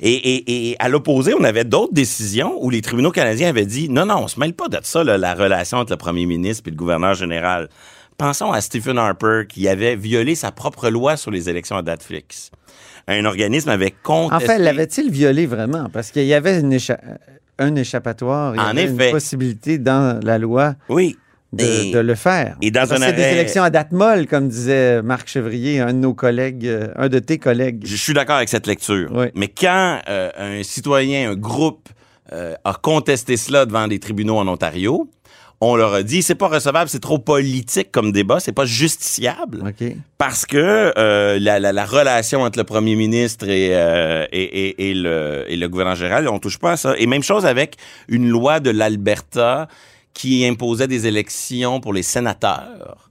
[0.00, 3.88] Et, et- et à l'opposé, on avait d'autres décisions où les tribunaux canadiens avaient dit
[3.88, 6.64] non, non, on se mêle pas de ça, là, la relation entre le premier ministre
[6.66, 7.68] et le gouverneur général.
[8.16, 12.02] Pensons à Stephen Harper qui avait violé sa propre loi sur les élections à date
[12.02, 12.50] fixe.
[13.08, 14.46] Un organisme avait En contesté.
[14.46, 15.88] fait, l'avait-il violé vraiment?
[15.90, 17.00] Parce qu'il y avait une écha-
[17.58, 19.06] un échappatoire, il y En avait effet.
[19.06, 21.16] une possibilité dans la loi oui.
[21.52, 22.56] De, Et- de le faire.
[22.62, 26.14] et dans C'est des élections à date molle, comme disait Marc Chevrier, un de nos
[26.14, 27.82] collègues, euh, un de tes collègues.
[27.84, 29.10] Je suis d'accord avec cette lecture.
[29.34, 31.88] Mais quand euh, un citoyen, un groupe
[32.32, 35.10] euh, a contesté cela devant les tribunaux en Ontario,
[35.62, 39.62] on leur a dit c'est pas recevable, c'est trop politique comme débat, c'est pas justiciable.
[40.16, 44.90] Parce que euh, la, la- la relation entre le premier ministre et, euh, et, et-
[44.90, 46.94] et le, et le gouverneur général, on touche pas à ça.
[46.96, 47.74] Et même chose avec
[48.08, 49.68] une loi de l'Alberta
[50.14, 53.06] qui imposait des élections pour les sénateurs.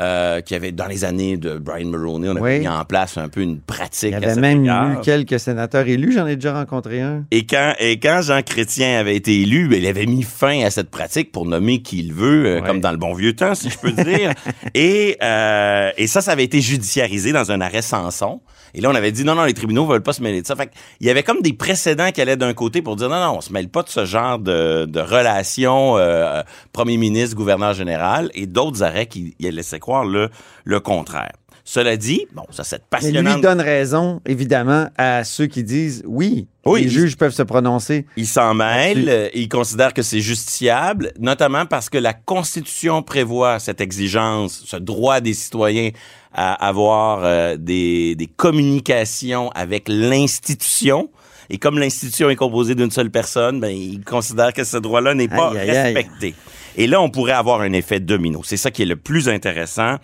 [0.00, 2.60] euh, qui avait dans les années de Brian Mulroney, on avait Oui.
[2.60, 4.14] mis en place un peu une pratique.
[4.16, 4.92] Il y avait même égard.
[4.92, 7.24] eu quelques sénateurs élus, j'en ai déjà rencontré un.
[7.30, 10.70] Et quand, et quand Jean Chrétien avait été élu, ben, il avait mis fin à
[10.70, 13.68] cette pratique pour nommer qui il veut, euh, comme dans le bon vieux temps, si
[13.68, 14.32] je peux dire.
[14.74, 18.40] et, euh, et ça, ça avait été judiciarisé dans un arrêt Sanson.
[18.74, 20.56] Et là, on avait dit non, non, les tribunaux veulent pas se mêler de ça.
[20.56, 23.36] Fait il y avait comme des précédents qui allaient d'un côté pour dire non, non,
[23.38, 28.30] on se mêle pas de ce genre de, de relation euh, premier ministre, gouverneur général,
[28.34, 30.30] et d'autres arrêts qui qui laissaient croire le,
[30.64, 31.32] le contraire.
[31.64, 36.48] Cela dit, bon, ça, cette Mais lui donne raison, évidemment, à ceux qui disent oui,
[36.66, 38.04] Oui, les juges peuvent se prononcer.
[38.16, 43.60] Il s'en mêle, euh, il considère que c'est justiciable, notamment parce que la Constitution prévoit
[43.60, 45.90] cette exigence, ce droit des citoyens
[46.34, 51.10] à avoir euh, des, des communications avec l'institution.
[51.50, 55.28] Et comme l'institution est composée d'une seule personne, ben, il considère que ce droit-là n'est
[55.28, 55.94] pas Aïe, aïe, aïe.
[55.94, 56.34] respecté.
[56.76, 58.40] Et là, on pourrait avoir un effet domino.
[58.42, 59.96] C'est ça qui est le plus intéressant.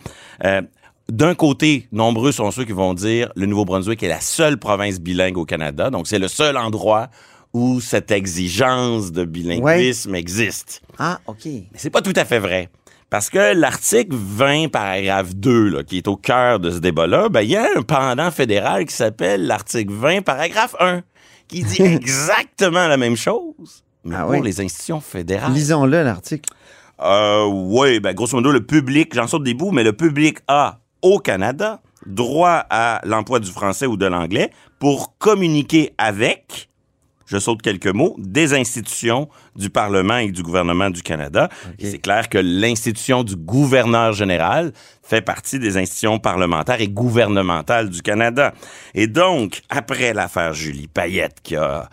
[0.44, 0.60] Euh,
[1.10, 5.38] d'un côté, nombreux sont ceux qui vont dire le Nouveau-Brunswick est la seule province bilingue
[5.38, 7.08] au Canada, donc c'est le seul endroit
[7.54, 10.82] où cette exigence de bilinguisme existe.
[10.98, 11.46] Ah, OK.
[11.46, 12.68] Mais c'est pas tout à fait vrai.
[13.10, 17.40] Parce que l'article 20, paragraphe 2, là, qui est au cœur de ce débat-là, ben,
[17.40, 21.00] il y a un pendant fédéral qui s'appelle l'article 20, paragraphe 1,
[21.48, 24.42] qui dit exactement la même chose, mais Ah pour oui.
[24.42, 25.54] les institutions fédérales.
[25.54, 26.50] Lisons-le, l'article.
[27.00, 30.80] Euh, oui, ben, grosso modo, le public, j'en saute des bouts, mais le public a,
[31.02, 36.68] au Canada, droit à l'emploi du français ou de l'anglais pour communiquer avec,
[37.26, 41.48] je saute quelques mots, des institutions du Parlement et du gouvernement du Canada.
[41.78, 48.00] C'est clair que l'institution du gouverneur général fait partie des institutions parlementaires et gouvernementales du
[48.00, 48.54] Canada.
[48.94, 51.88] Et donc, après l'affaire Julie Payette qui a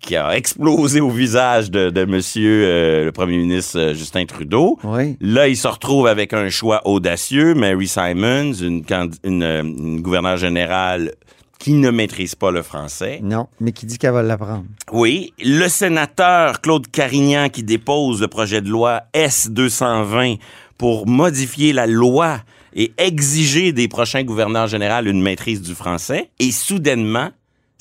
[0.00, 4.78] qui a explosé au visage de, de monsieur euh, le premier ministre euh, Justin Trudeau.
[5.20, 7.54] Là, il se retrouve avec un choix audacieux.
[7.54, 8.84] Mary Simons, une,
[9.24, 11.12] une, euh, une gouverneure générale
[11.58, 13.20] qui ne maîtrise pas le français.
[13.22, 14.64] Non, mais qui dit qu'elle va l'apprendre.
[14.90, 20.38] Oui, le sénateur Claude Carignan qui dépose le projet de loi S-220
[20.76, 22.40] pour modifier la loi
[22.74, 26.30] et exiger des prochains gouverneurs généraux une maîtrise du français.
[26.40, 27.30] Et soudainement,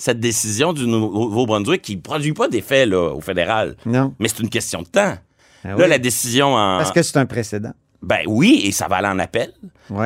[0.01, 3.75] cette décision du Nouveau-Brunswick qui ne produit pas d'effet là, au fédéral.
[3.85, 4.13] Non.
[4.19, 5.15] Mais c'est une question de temps.
[5.63, 5.87] Ah là, oui.
[5.89, 6.77] la décision en...
[6.79, 7.71] Parce que c'est un précédent.
[8.01, 9.53] Ben oui, et ça va aller en appel.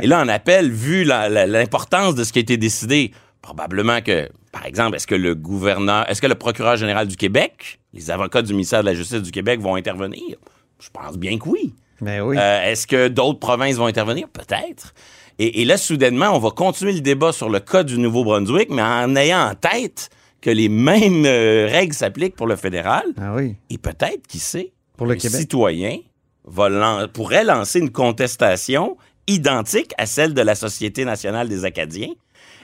[0.01, 4.01] Et là, en appel, vu la- la- l'importance de ce qui a été décidé, probablement
[4.01, 8.11] que, par exemple, est-ce que le gouverneur, est-ce que le procureur général du Québec, les
[8.11, 10.35] avocats du ministère de la Justice du Québec vont intervenir?
[10.81, 11.73] Je pense bien que oui.
[12.01, 12.35] Mais oui.
[12.37, 14.27] Euh, est-ce que d'autres provinces vont intervenir?
[14.27, 14.93] Peut-être.
[15.39, 18.81] Et, et là, soudainement, on va continuer le débat sur le cas du Nouveau-Brunswick, mais
[18.81, 20.09] en ayant en tête
[20.41, 23.03] que les mêmes euh, règles s'appliquent pour le fédéral.
[23.19, 23.55] Ah oui.
[23.69, 25.39] Et peut-être, qui sait, Pour le un Québec.
[25.41, 25.97] citoyen
[26.45, 28.95] va lan- pourrait lancer une contestation
[29.27, 32.11] identique à celle de la Société nationale des Acadiens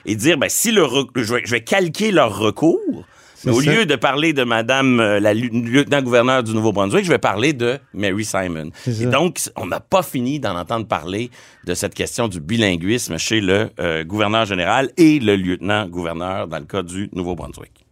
[0.06, 3.04] et dire, ben, si le je, vais, je vais calquer leur recours,
[3.44, 3.72] mais au ça.
[3.72, 8.24] lieu de parler de Madame euh, la lieutenant-gouverneur du Nouveau-Brunswick, je vais parler de Mary
[8.24, 8.70] Simon.
[8.86, 11.30] Et donc, on n'a pas fini d'en entendre parler
[11.64, 16.64] de cette question du bilinguisme chez le euh, gouverneur général et le lieutenant-gouverneur dans le
[16.64, 17.84] cas du Nouveau-Brunswick.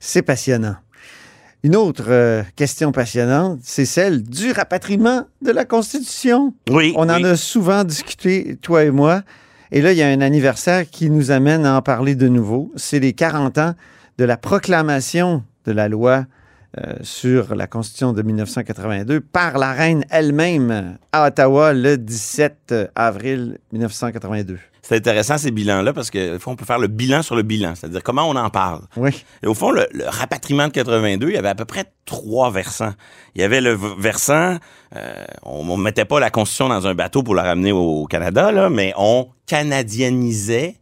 [0.00, 0.76] C'est passionnant.
[1.64, 6.54] Une autre euh, question passionnante, c'est celle du rapatriement de la Constitution.
[6.70, 6.92] Oui.
[6.96, 7.24] On en oui.
[7.24, 9.22] a souvent discuté, toi et moi.
[9.72, 12.72] Et là, il y a un anniversaire qui nous amène à en parler de nouveau.
[12.76, 13.74] C'est les 40 ans
[14.18, 16.26] de la proclamation de la loi
[16.76, 23.58] euh, sur la Constitution de 1982 par la reine elle-même à Ottawa le 17 avril
[23.72, 24.58] 1982.
[24.82, 28.02] c'est intéressant ces bilans-là parce que on peut faire le bilan sur le bilan, c'est-à-dire
[28.02, 28.82] comment on en parle.
[28.96, 29.24] Oui.
[29.42, 32.50] Et au fond, le, le rapatriement de 82, il y avait à peu près trois
[32.50, 32.92] versants.
[33.34, 34.58] Il y avait le versant,
[34.94, 38.52] euh, on, on mettait pas la Constitution dans un bateau pour la ramener au Canada,
[38.52, 40.76] là, mais on canadianisait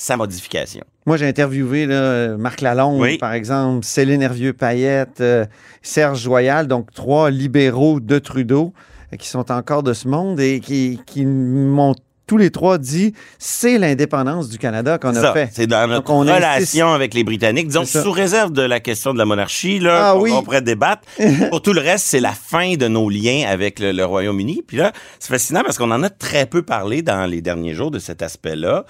[0.00, 0.84] sa modification.
[1.06, 3.18] Moi, j'ai interviewé là, Marc Lalonde, Oui.
[3.18, 5.44] par exemple, Céline Hervieux-Payette, euh,
[5.82, 8.72] Serge Joyal, donc trois libéraux de Trudeau
[9.12, 11.96] euh, qui sont encore de ce monde et qui, qui m'ont
[12.28, 15.32] tous les trois dit c'est l'indépendance du Canada qu'on a ça.
[15.32, 15.48] fait.
[15.52, 17.66] C'est dans notre Donc, insiste- relation avec les Britanniques.
[17.68, 20.30] Disons, sous réserve de la question de la monarchie, là, Ah on, oui.
[20.32, 21.02] on pourrait débattre.
[21.50, 24.62] Pour tout le reste, c'est la fin de nos liens avec le, le Royaume-Uni.
[24.64, 27.90] Puis là, c'est fascinant parce qu'on en a très peu parlé dans les derniers jours
[27.90, 28.84] de cet aspect-là.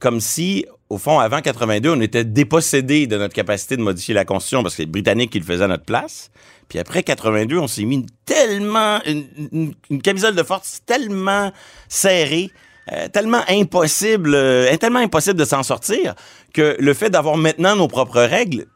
[0.00, 4.24] Comme si, au fond, avant 82, on était dépossédé de notre capacité de modifier la
[4.24, 6.30] Constitution parce que les Britanniques qui le faisaient à notre place.
[6.68, 11.52] Puis après 82, on s'est mis une tellement, une, une- une camisole de force tellement
[11.88, 12.50] serrée,
[12.92, 16.14] euh, tellement impossible, euh, tellement impossible de s'en sortir
[16.54, 18.66] que le fait d'avoir maintenant nos propres règles,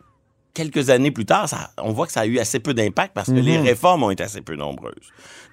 [0.55, 3.29] quelques années plus tard, ça- on voit que ça a eu assez peu d'impact parce
[3.29, 3.41] que Mhm.
[3.45, 4.95] les réformes ont été assez peu nombreuses.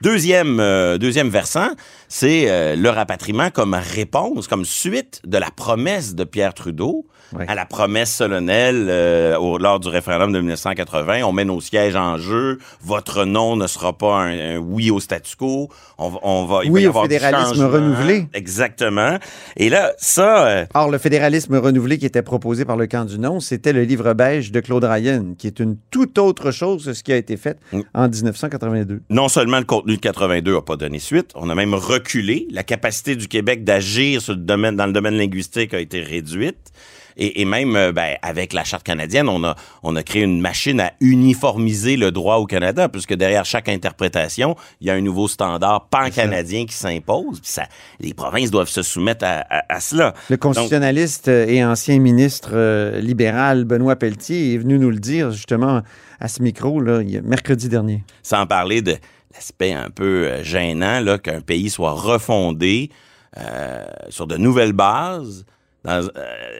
[0.02, 1.70] Deuxième, euh, deuxième versant,
[2.08, 7.06] c'est euh, le rapatriement comme réponse, comme suite de la promesse de Pierre Trudeau
[7.48, 11.24] à la promesse solennelle euh, au- lors du référendum de 1980.
[11.24, 12.60] On met nos sièges en jeu.
[12.84, 15.70] Votre non ne sera pas un, un oui au statu quo.
[15.98, 18.28] On, va- on va, il va Oui y au avoir fédéralisme renouvelé.
[18.34, 19.17] Exactement.
[19.58, 20.48] Et là, ça...
[20.48, 23.84] euh, Or, le fédéralisme renouvelé qui était proposé par le camp du non, c'était le
[23.84, 27.17] livre beige de Claude Ryan, qui est une toute autre chose que ce qui a
[27.17, 27.82] été fait Mm.
[27.94, 29.02] en 1982.
[29.10, 32.48] non seulement le contenu de 82 n'a pas donné suite, on a même reculé.
[32.52, 36.72] La capacité du Québec d'agir sur le domaine, dans le domaine linguistique a été réduite.
[37.17, 40.41] Et, et même euh, ben, avec la Charte canadienne, on a, on a créé une
[40.41, 45.02] machine à uniformiser le droit au Canada, puisque derrière chaque interprétation, il y a un
[45.02, 47.39] nouveau standard pan-canadien qui s'impose.
[47.43, 47.63] Ça,
[48.00, 50.13] les provinces doivent se soumettre à, à- à cela.
[50.30, 55.32] Le Donc, constitutionnaliste et ancien ministre euh, libéral Benoît Pelletier est venu nous le dire
[55.32, 55.82] justement
[56.19, 58.04] à ce micro là, mercredi dernier.
[58.24, 58.95] sans parler de
[59.34, 62.89] l'aspect un peu euh, gênant là, qu'un pays soit refondé
[63.38, 65.45] euh, sur de nouvelles bases
[65.84, 66.60] dans, euh,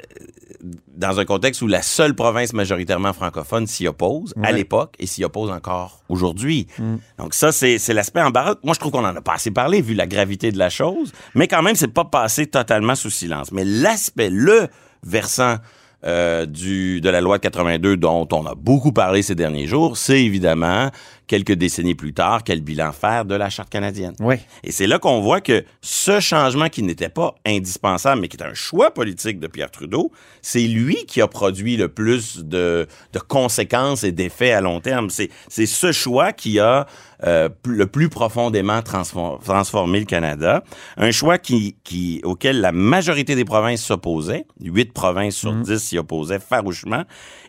[0.96, 5.24] dans un contexte où la seule province majoritairement francophone s'y oppose à l'époque et s'y
[5.24, 6.68] oppose encore aujourd'hui.
[6.78, 6.96] Mm.
[7.18, 8.56] Donc ça, c'est l'aspect embarras.
[8.64, 11.12] Moi, je trouve qu'on en a pas assez parlé vu la gravité de la chose,
[11.36, 13.52] mais quand même, c'est pas passé totalement sous silence.
[13.52, 14.68] Mais l'aspect, le
[15.04, 15.58] versant
[16.04, 19.98] euh, du, de la loi de 82 dont on a beaucoup parlé ces derniers jours,
[19.98, 20.90] c'est évidemment,
[21.32, 24.14] quelques décennies plus tard, quel bilan faire de la Charte canadienne.
[24.20, 24.36] Oui.
[24.66, 28.44] Et c'est là qu'on voit que ce changement qui n'était pas indispensable, mais qui est
[28.44, 33.20] un choix politique de Pierre Trudeau, c'est lui qui a produit le plus de, de
[33.20, 35.10] conséquences et d'effets à long terme.
[35.10, 36.86] C'est ce choix qui a
[37.24, 40.66] euh, le plus profondément transfor- transformé le Canada.
[40.98, 44.46] Un choix qui, qui, auquel la majorité des provinces s'opposaient.
[44.60, 47.04] Huit provinces sur dix s'y opposaient farouchement.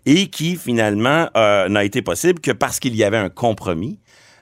[0.05, 3.99] Et qui, finalement, euh, n'a été possible que parce qu'il y avait un compromis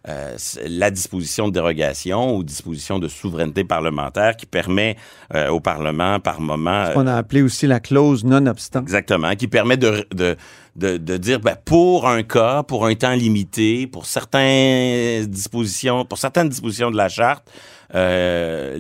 [0.08, 0.34] euh,
[0.66, 4.96] la disposition de dérogation ou disposition de souveraineté parlementaire qui permet
[5.34, 6.86] euh, au Parlement, par moment...
[6.86, 8.80] Ce qu'on a appelé aussi la clause non-obstant.
[8.80, 10.36] Exactement, qui permet de, de,
[10.76, 16.16] de, de dire ben, pour un cas, pour un temps limité, pour certaines dispositions, pour
[16.16, 17.50] certaines dispositions de la charte,
[17.94, 18.76] euh,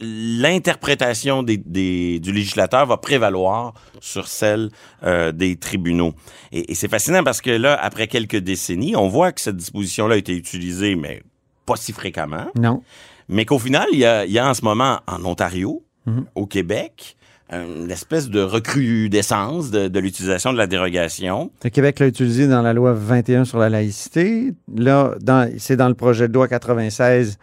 [0.00, 4.70] l'interprétation des, des- du législateur va prévaloir sur celle
[5.04, 6.12] euh, des tribunaux.
[6.52, 10.14] Et, et c'est fascinant parce que là, après quelques décennies, on voit que cette disposition-là
[10.14, 11.22] a été utilisée, mais
[11.66, 12.46] pas si fréquemment.
[12.58, 12.82] Non.
[13.28, 16.24] Mais qu'au final, il y a, y a en ce moment en Ontario, Mhm.
[16.34, 17.16] au Québec,
[17.52, 21.52] une espèce de recrudescence de, de l'utilisation de la dérogation.
[21.62, 24.52] Le Québec l'a utilisé dans la loi 21 sur la laïcité.
[24.74, 25.14] Là,
[25.58, 27.38] c'est dans le projet de loi 96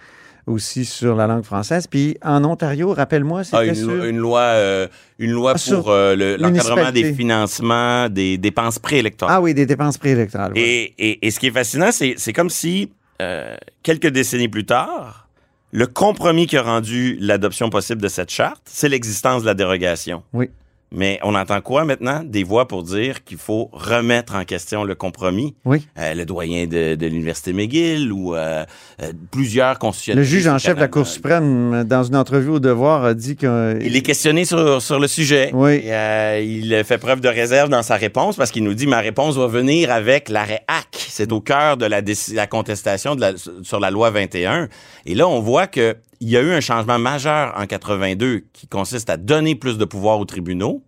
[0.47, 1.87] aussi sur la langue française.
[1.87, 3.87] Puis en Ontario, rappelle-moi, c'était Ah, une, sur...
[3.91, 4.87] loi- une loi, euh,
[5.19, 9.35] une loi Ah, sur pour euh, le- l'encadrement des financements des dépenses préélectorales.
[9.37, 10.53] Ah oui, des dépenses préélectorales.
[10.53, 10.59] ouais.
[10.61, 14.65] Et, et- et ce qui est fascinant, c'est c'est comme si, euh, quelques décennies plus
[14.65, 15.27] tard,
[15.71, 20.23] le compromis qui a rendu l'adoption possible de cette charte, c'est l'existence de la dérogation.
[20.33, 20.49] Oui.
[20.91, 22.21] Mais on entend quoi maintenant?
[22.25, 25.55] Des voix pour dire qu'il faut remettre en question le compromis.
[25.65, 25.87] Oui.
[25.99, 28.65] Euh, le doyen de, de l'Université McGill ou euh,
[29.03, 30.31] euh, plusieurs Le constitutionnalistes.
[30.31, 30.87] juge en chef de la.
[30.87, 33.77] Cour suprême, dans une entrevue au Devoir, a dit que...
[33.81, 35.51] Il est questionné sur, sur le sujet.
[35.53, 35.73] Oui.
[35.83, 38.99] Et, euh, il fait preuve de réserve dans sa réponse parce qu'il nous dit ma
[38.99, 40.87] réponse va venir avec l'arrêt HAC.
[41.09, 42.01] C'est au cœur de la,
[42.33, 44.67] la contestation de la- sur la loi 21.
[45.05, 48.67] Et là, on voit que il y a eu un changement majeur en 82 qui
[48.67, 50.83] consiste à donner plus de pouvoir aux tribunaux,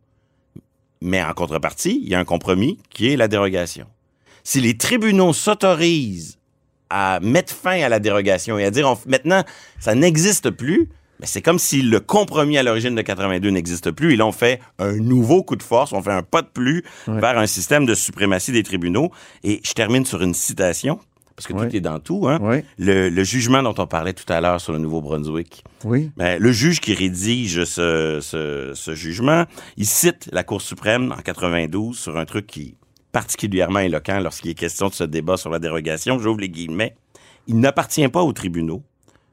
[1.01, 3.87] mais en contrepartie, il y a un compromis qui est la dérogation.
[4.43, 6.37] Si les tribunaux s'autorisent
[6.89, 9.43] à mettre fin à la dérogation et à dire on- maintenant
[9.79, 10.89] ça n'existe plus,
[11.19, 14.13] Mais c'est comme si le compromis à l'origine de 82 n'existe plus.
[14.13, 15.93] Ils l'ont fait un nouveau coup de force.
[15.93, 19.11] On fait un pas de plus vers un système de suprématie des tribunaux.
[19.43, 20.99] Et je termine sur une citation
[21.41, 22.27] parce que tout est dans tout.
[22.27, 22.61] Hein?
[22.77, 25.63] Le, le, jugement dont on parlait tout à l'heure sur le Nouveau-Brunswick.
[25.83, 26.11] Oui.
[26.15, 29.45] Ben, le juge qui rédige ce, ce, ce, jugement,
[29.77, 32.75] il cite la Cour suprême en 92 sur un truc qui est
[33.11, 36.19] particulièrement éloquent lorsqu'il est question de ce débat sur la dérogation.
[36.19, 36.95] J'ouvre les guillemets.
[37.47, 38.83] Il n'appartient pas aux tribunaux,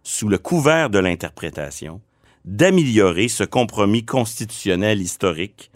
[0.03, 2.01] sous le couvert de l'interprétation,
[2.47, 5.71] d'améliorer ce compromis constitutionnel historique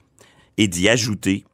[0.57, 1.45] et d'y ajouter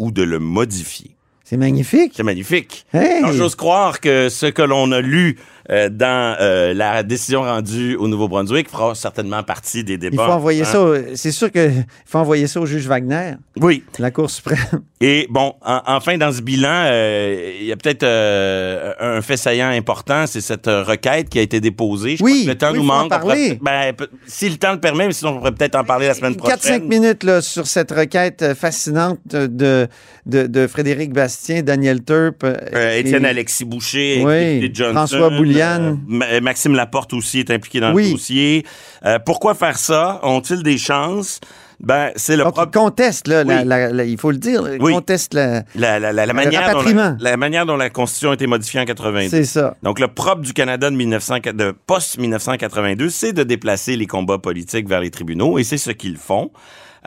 [0.00, 1.13] ou de le modifier.
[1.44, 2.14] C'est magnifique.
[2.16, 2.86] C'est magnifique.
[2.94, 3.18] Hey.
[3.18, 5.38] Alors, j'ose croire que ce que l'on a lu
[5.70, 10.22] euh, dans euh, la décision rendue au Nouveau-Brunswick fera certainement partie des débats.
[10.22, 10.64] Il faut envoyer hein.
[10.66, 10.80] ça.
[10.82, 13.32] au- C'est sûr qu'il faut envoyer ça au juge Wagner.
[13.60, 13.82] Oui.
[13.98, 14.58] La Cour suprême.
[15.00, 18.04] Et bon, en- enfin, dans ce bilan, euh, il y a peut-être
[19.00, 22.16] un fait saillant important, c'est cette requête qui a été déposée.
[22.16, 23.20] Je Oui, crois que le temps oui, nous manque.
[23.20, 23.92] Pourrait- ben,
[24.26, 26.38] si le temps le permet, mais sinon on pourrait peut-être en parler la semaine 4-5
[26.58, 26.88] prochaine.
[26.88, 29.88] minutes là, sur cette requête fascinante de,
[30.26, 32.44] de, de Frédéric Bastien, Daniel Turp.
[32.96, 35.30] Étienne Alexis Boucher, Oui, Johnson, François
[35.62, 38.06] Euh, Ma- Maxime Laporte aussi est impliqué dans Oui.
[38.06, 38.64] le dossier.
[39.04, 40.20] Euh, pourquoi faire ça?
[40.22, 41.40] Ont-ils des chances?
[41.80, 42.66] Ben, c'est le propre...
[42.70, 43.62] conteste, là, la- Oui.
[43.66, 44.92] la- la- il faut le dire, Oui.
[44.92, 45.64] conteste la.
[45.74, 45.98] La,
[46.32, 46.82] manière dont
[47.18, 49.28] la, manière dont la Constitution a été modifiée en 82.
[49.28, 49.76] C'est ça.
[49.82, 54.88] Donc, le propre du Canada de, 1900 de post-1982, c'est de déplacer les combats politiques
[54.88, 56.50] vers les tribunaux, et c'est ce qu'ils font.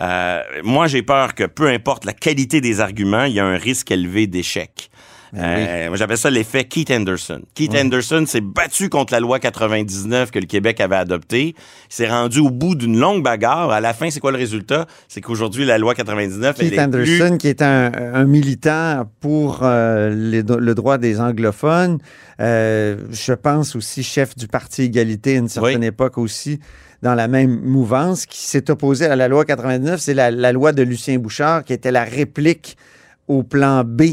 [0.01, 3.57] Euh, moi, j'ai peur que peu importe la qualité des arguments, il y a un
[3.57, 4.89] risque élevé d'échec.
[5.35, 7.41] Euh, moi, J'appelle ça l'effet Keith Anderson.
[7.53, 11.49] Keith Anderson s'est battu contre la loi 99 que le Québec avait adoptée.
[11.49, 11.55] Il
[11.93, 13.71] s'est rendu au bout d'une longue bagarre.
[13.71, 14.85] À la fin, c'est quoi le résultat?
[15.07, 19.59] C'est qu'aujourd'hui, la loi 99, elle Keith plus- Anderson, qui est un, un militant pour
[19.63, 21.97] euh, les- le droit des anglophones,
[22.39, 26.59] euh, je pense aussi chef du Parti Égalité à une certaine époque aussi,
[27.01, 29.99] dans la même mouvance, qui s'est opposé à la loi 99.
[29.99, 32.77] C'est la, la loi de Lucien Bouchard, qui était la réplique
[33.27, 34.03] au plan B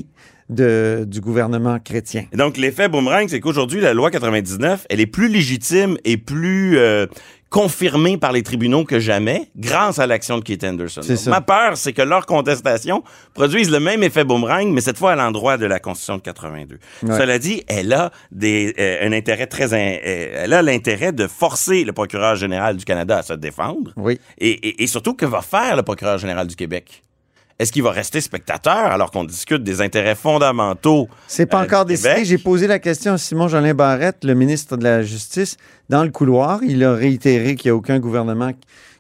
[0.49, 2.25] de, du gouvernement chrétien.
[2.35, 7.07] Donc, l'effet boomerang, c'est qu'aujourd'hui, la loi 99, elle est plus légitime et plus euh,
[7.51, 11.03] confirmée par les tribunaux que jamais grâce à l'action de Keith Anderson.
[11.03, 11.31] C'est Donc, ça.
[11.31, 15.17] Ma peur, c'est que leur contestation produise le même effet boomerang, mais cette fois à
[15.17, 16.79] l'endroit de la Constitution de 82.
[17.05, 17.17] Ouais.
[17.17, 19.73] Cela dit, elle a des, euh, un intérêt très...
[19.73, 23.93] in- euh, elle a l'intérêt de forcer le procureur général du Canada à se défendre.
[23.97, 24.19] Oui.
[24.39, 27.03] Et, et- et surtout, que va faire le procureur général du Québec?
[27.59, 31.09] Est-ce qu'il va rester spectateur alors qu'on discute des intérêts fondamentaux?
[31.29, 32.25] C'est pas euh, encore décidé.
[32.25, 35.57] J'ai posé la question à Simon Jolin Barrette, le ministre de la Justice,
[35.89, 36.61] dans le couloir.
[36.65, 38.51] Il a réitéré qu'il n'y a aucun gouvernement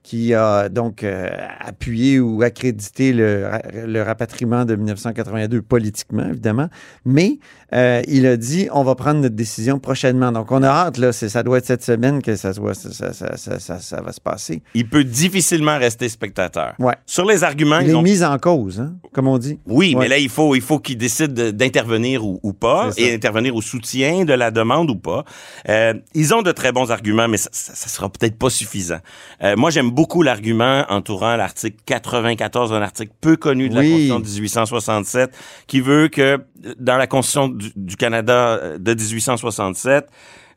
[0.04, 1.28] qui a donc euh,
[1.60, 3.48] appuyé ou accrédité le,
[3.86, 6.68] le rapatriement de 1982 politiquement, évidemment.
[7.06, 7.38] Mais
[7.72, 10.30] euh, il a dit on va prendre notre décision prochainement.
[10.30, 13.12] Donc on a hâte, là, ça doit être cette semaine que ça, soit- ça, ça-
[13.14, 14.62] ça- ça- ça- ça va se passer.
[14.74, 16.74] il peut difficilement rester spectateur.
[16.78, 16.94] Ouais.
[17.06, 18.02] Sur les arguments, Il ils est ont...
[18.02, 19.58] mis en cause, hein, comme on dit.
[19.66, 20.02] Oui, Ouais.
[20.02, 23.56] mais là, il faut, il faut qu'ils décident de- d'intervenir ou, ou pas, et intervenir
[23.56, 25.24] au soutien de la demande ou pas.
[25.70, 28.98] Euh, ils ont de très bons arguments, mais ça, ça sera peut-être pas suffisant.
[29.42, 33.82] Euh, moi, j'aime beaucoup l'argument entourant l'article 94, un article peu connu de Oui.
[33.82, 35.30] la Constitution de 1867,
[35.66, 36.38] qui veut que
[36.78, 40.06] dans la Constitution du, du Canada euh, de 1867,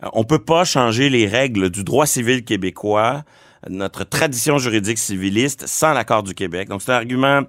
[0.04, 3.24] euh, on peut pas changer les règles du droit civil québécois
[3.70, 6.70] notre tradition juridique civiliste sans l'accord du Québec.
[6.70, 7.42] Donc, c'est un argument.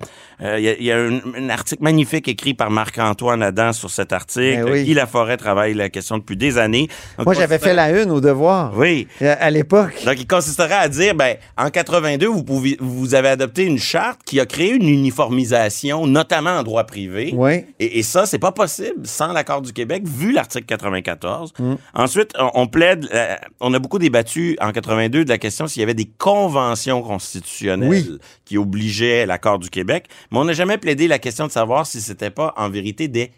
[0.43, 3.73] euh, Il y a, il y a un, un article magnifique écrit par Marc-Antoine Adam
[3.73, 4.65] sur cet article.
[4.65, 4.85] Ben oui.
[4.85, 6.89] Guy Laforêt travaille la question depuis des années.
[7.17, 8.73] Donc, Moi, j'avais fait la une au devoir.
[8.77, 9.07] Oui.
[9.21, 9.95] À l'époque.
[10.05, 14.21] Donc, il consisterait à dire, ben, en 82, vous, pouvez, vous avez adopté une charte
[14.25, 17.33] qui a créé une uniformisation, notamment en droit privé.
[17.35, 17.65] Oui.
[17.79, 21.53] Et, et ça, c'est pas possible sans l'accord du Québec, vu l'article 94.
[21.59, 21.75] Mm.
[21.95, 25.81] Ensuite, on, on plaide, euh, on a beaucoup débattu en 82 de la question s'il
[25.81, 28.19] y avait des conventions constitutionnelles Oui.
[28.45, 32.01] qui obligeaient l'accord du Québec, mais on n'a jamais plaidé la question de savoir si
[32.01, 33.31] c'était pas en vérité des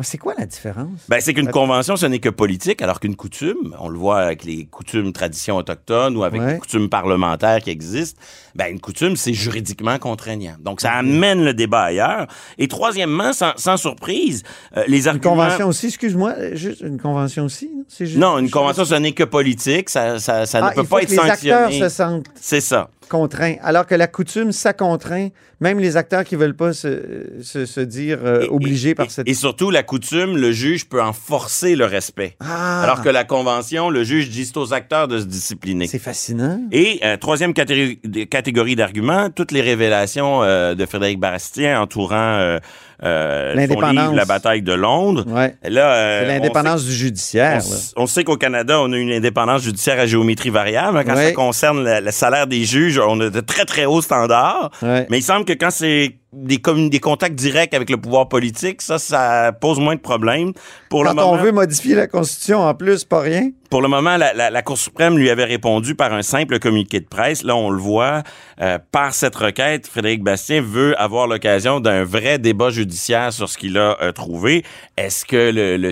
[0.00, 1.00] C'est quoi la différence?
[1.08, 4.44] Ben, c'est qu'une convention, ce n'est que politique, alors qu'une coutume, on le voit avec
[4.44, 6.52] les coutumes traditions autochtones ou avec Ouais.
[6.54, 8.20] les coutumes parlementaires qui existent,
[8.54, 10.56] ben, une coutume, c'est juridiquement contraignant.
[10.60, 12.26] Donc, ça amène le débat ailleurs.
[12.58, 14.42] Et troisièmement, sans, sans surprise,
[14.76, 15.36] euh, les Une arguments...
[15.36, 17.70] convention aussi, excuse-moi, juste une convention aussi?
[17.74, 17.84] non?
[17.88, 19.88] C'est juste- Non, une convention, ce n'est que politique.
[19.90, 21.78] Ça, ça, ça Ah, ne peut pas que être les acteurs sanctionné.
[21.80, 22.90] se sentent C'est ça.
[23.08, 25.28] Contraints, alors que la coutume, ça contraint
[25.60, 29.28] même les acteurs qui veulent pas se, se, se dire euh, obligés par cette...
[29.28, 32.36] Et surtout, la coutume, le juge peut en forcer le respect.
[32.40, 32.82] Ah!
[32.82, 35.88] Alors que la convention, le juge dit aux acteurs de se discipliner.
[35.88, 36.60] C'est fascinant.
[36.70, 42.58] Et euh, troisième catégorie, d'arguments, toutes les révélations euh, de Frédéric Bastien entourant
[43.02, 43.92] L'indépendance.
[43.92, 45.24] livre La bataille de Londres.
[45.28, 45.54] Ouais.
[45.68, 47.62] Là, euh, l'indépendance du judiciaire.
[47.66, 47.76] On, là.
[47.96, 51.02] on sait qu'au Canada, on a une indépendance judiciaire à géométrie variable.
[51.04, 51.26] Quand Ouais.
[51.26, 54.70] ça concerne le, le salaire des juges, on a de très, très hauts standards.
[54.82, 55.06] Ouais.
[55.10, 58.98] Mais il semble que quand c'est des, des contacts directs avec le pouvoir politique, ça,
[58.98, 60.52] ça pose moins de problèmes.
[60.90, 63.50] Pour Quand le on veut modifier la Constitution, en plus, pas rien.
[63.70, 67.00] Pour le moment, la, la- la Cour suprême lui avait répondu par un simple communiqué
[67.00, 67.42] de presse.
[67.42, 68.22] Là, on le voit,
[68.60, 73.58] euh, par cette requête, Frédéric Bastien veut avoir l'occasion d'un vrai débat judiciaire sur ce
[73.58, 74.64] qu'il a euh, trouvé.
[74.96, 75.90] Est-ce que le, le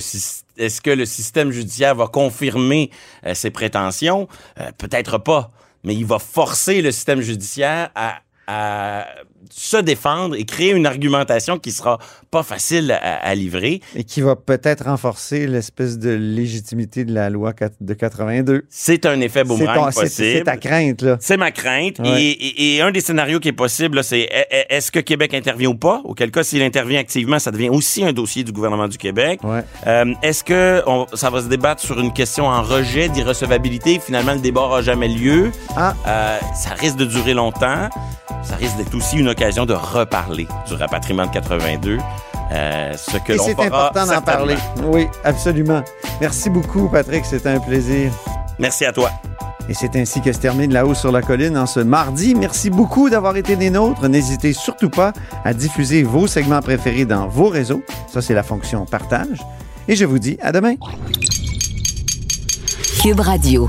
[0.58, 2.90] est-ce que le système judiciaire va confirmer
[3.26, 4.26] euh, ses prétentions?
[4.58, 5.50] Euh, peut-être pas.
[5.84, 9.06] Mais il va forcer le système judiciaire à, à
[9.50, 11.98] se défendre et créer une argumentation qui sera
[12.30, 13.80] pas facile à, à livrer.
[13.94, 18.64] Et qui va peut-être renforcer l'espèce de légitimité de la loi de 82.
[18.68, 20.08] C'est un effet boomerang possible.
[20.10, 21.16] C'est ta crainte, là.
[21.20, 21.98] C'est ma crainte.
[21.98, 22.22] Ouais.
[22.22, 25.00] Et, et- et un des scénarios qui est possible, là, c'est est- est- est-ce que
[25.00, 26.00] Québec intervient ou pas?
[26.04, 29.40] Auquel cas, s'il intervient activement, ça devient aussi un dossier du gouvernement du Québec.
[29.42, 29.62] Ouais.
[29.86, 33.98] Euh, est-ce que on- ça va se débattre sur une question en rejet d'irrecevabilité?
[34.04, 35.50] Finalement, le débat n'aura jamais lieu.
[35.76, 35.94] Ah.
[36.06, 37.88] Euh, ça risque de durer longtemps.
[38.42, 41.98] Ça risque d'être aussi une occasion de reparler du rapatriement de 82.
[42.52, 44.56] Euh, ce que Et c'est important d'en parler.
[44.84, 45.82] Oui, absolument.
[46.20, 47.24] Merci beaucoup, Patrick.
[47.26, 48.12] C'était un plaisir.
[48.58, 49.10] Merci à toi.
[49.68, 52.34] Et c'est ainsi que se termine La Haut sur la Colline en ce mardi.
[52.34, 54.08] Merci beaucoup d'avoir été des nôtres.
[54.08, 55.12] N'hésitez surtout pas
[55.44, 57.82] à diffuser vos segments préférés dans vos réseaux.
[58.10, 59.42] Ça, c'est la fonction partage.
[59.88, 60.76] Et je vous dis à demain.
[63.02, 63.68] Cube Radio.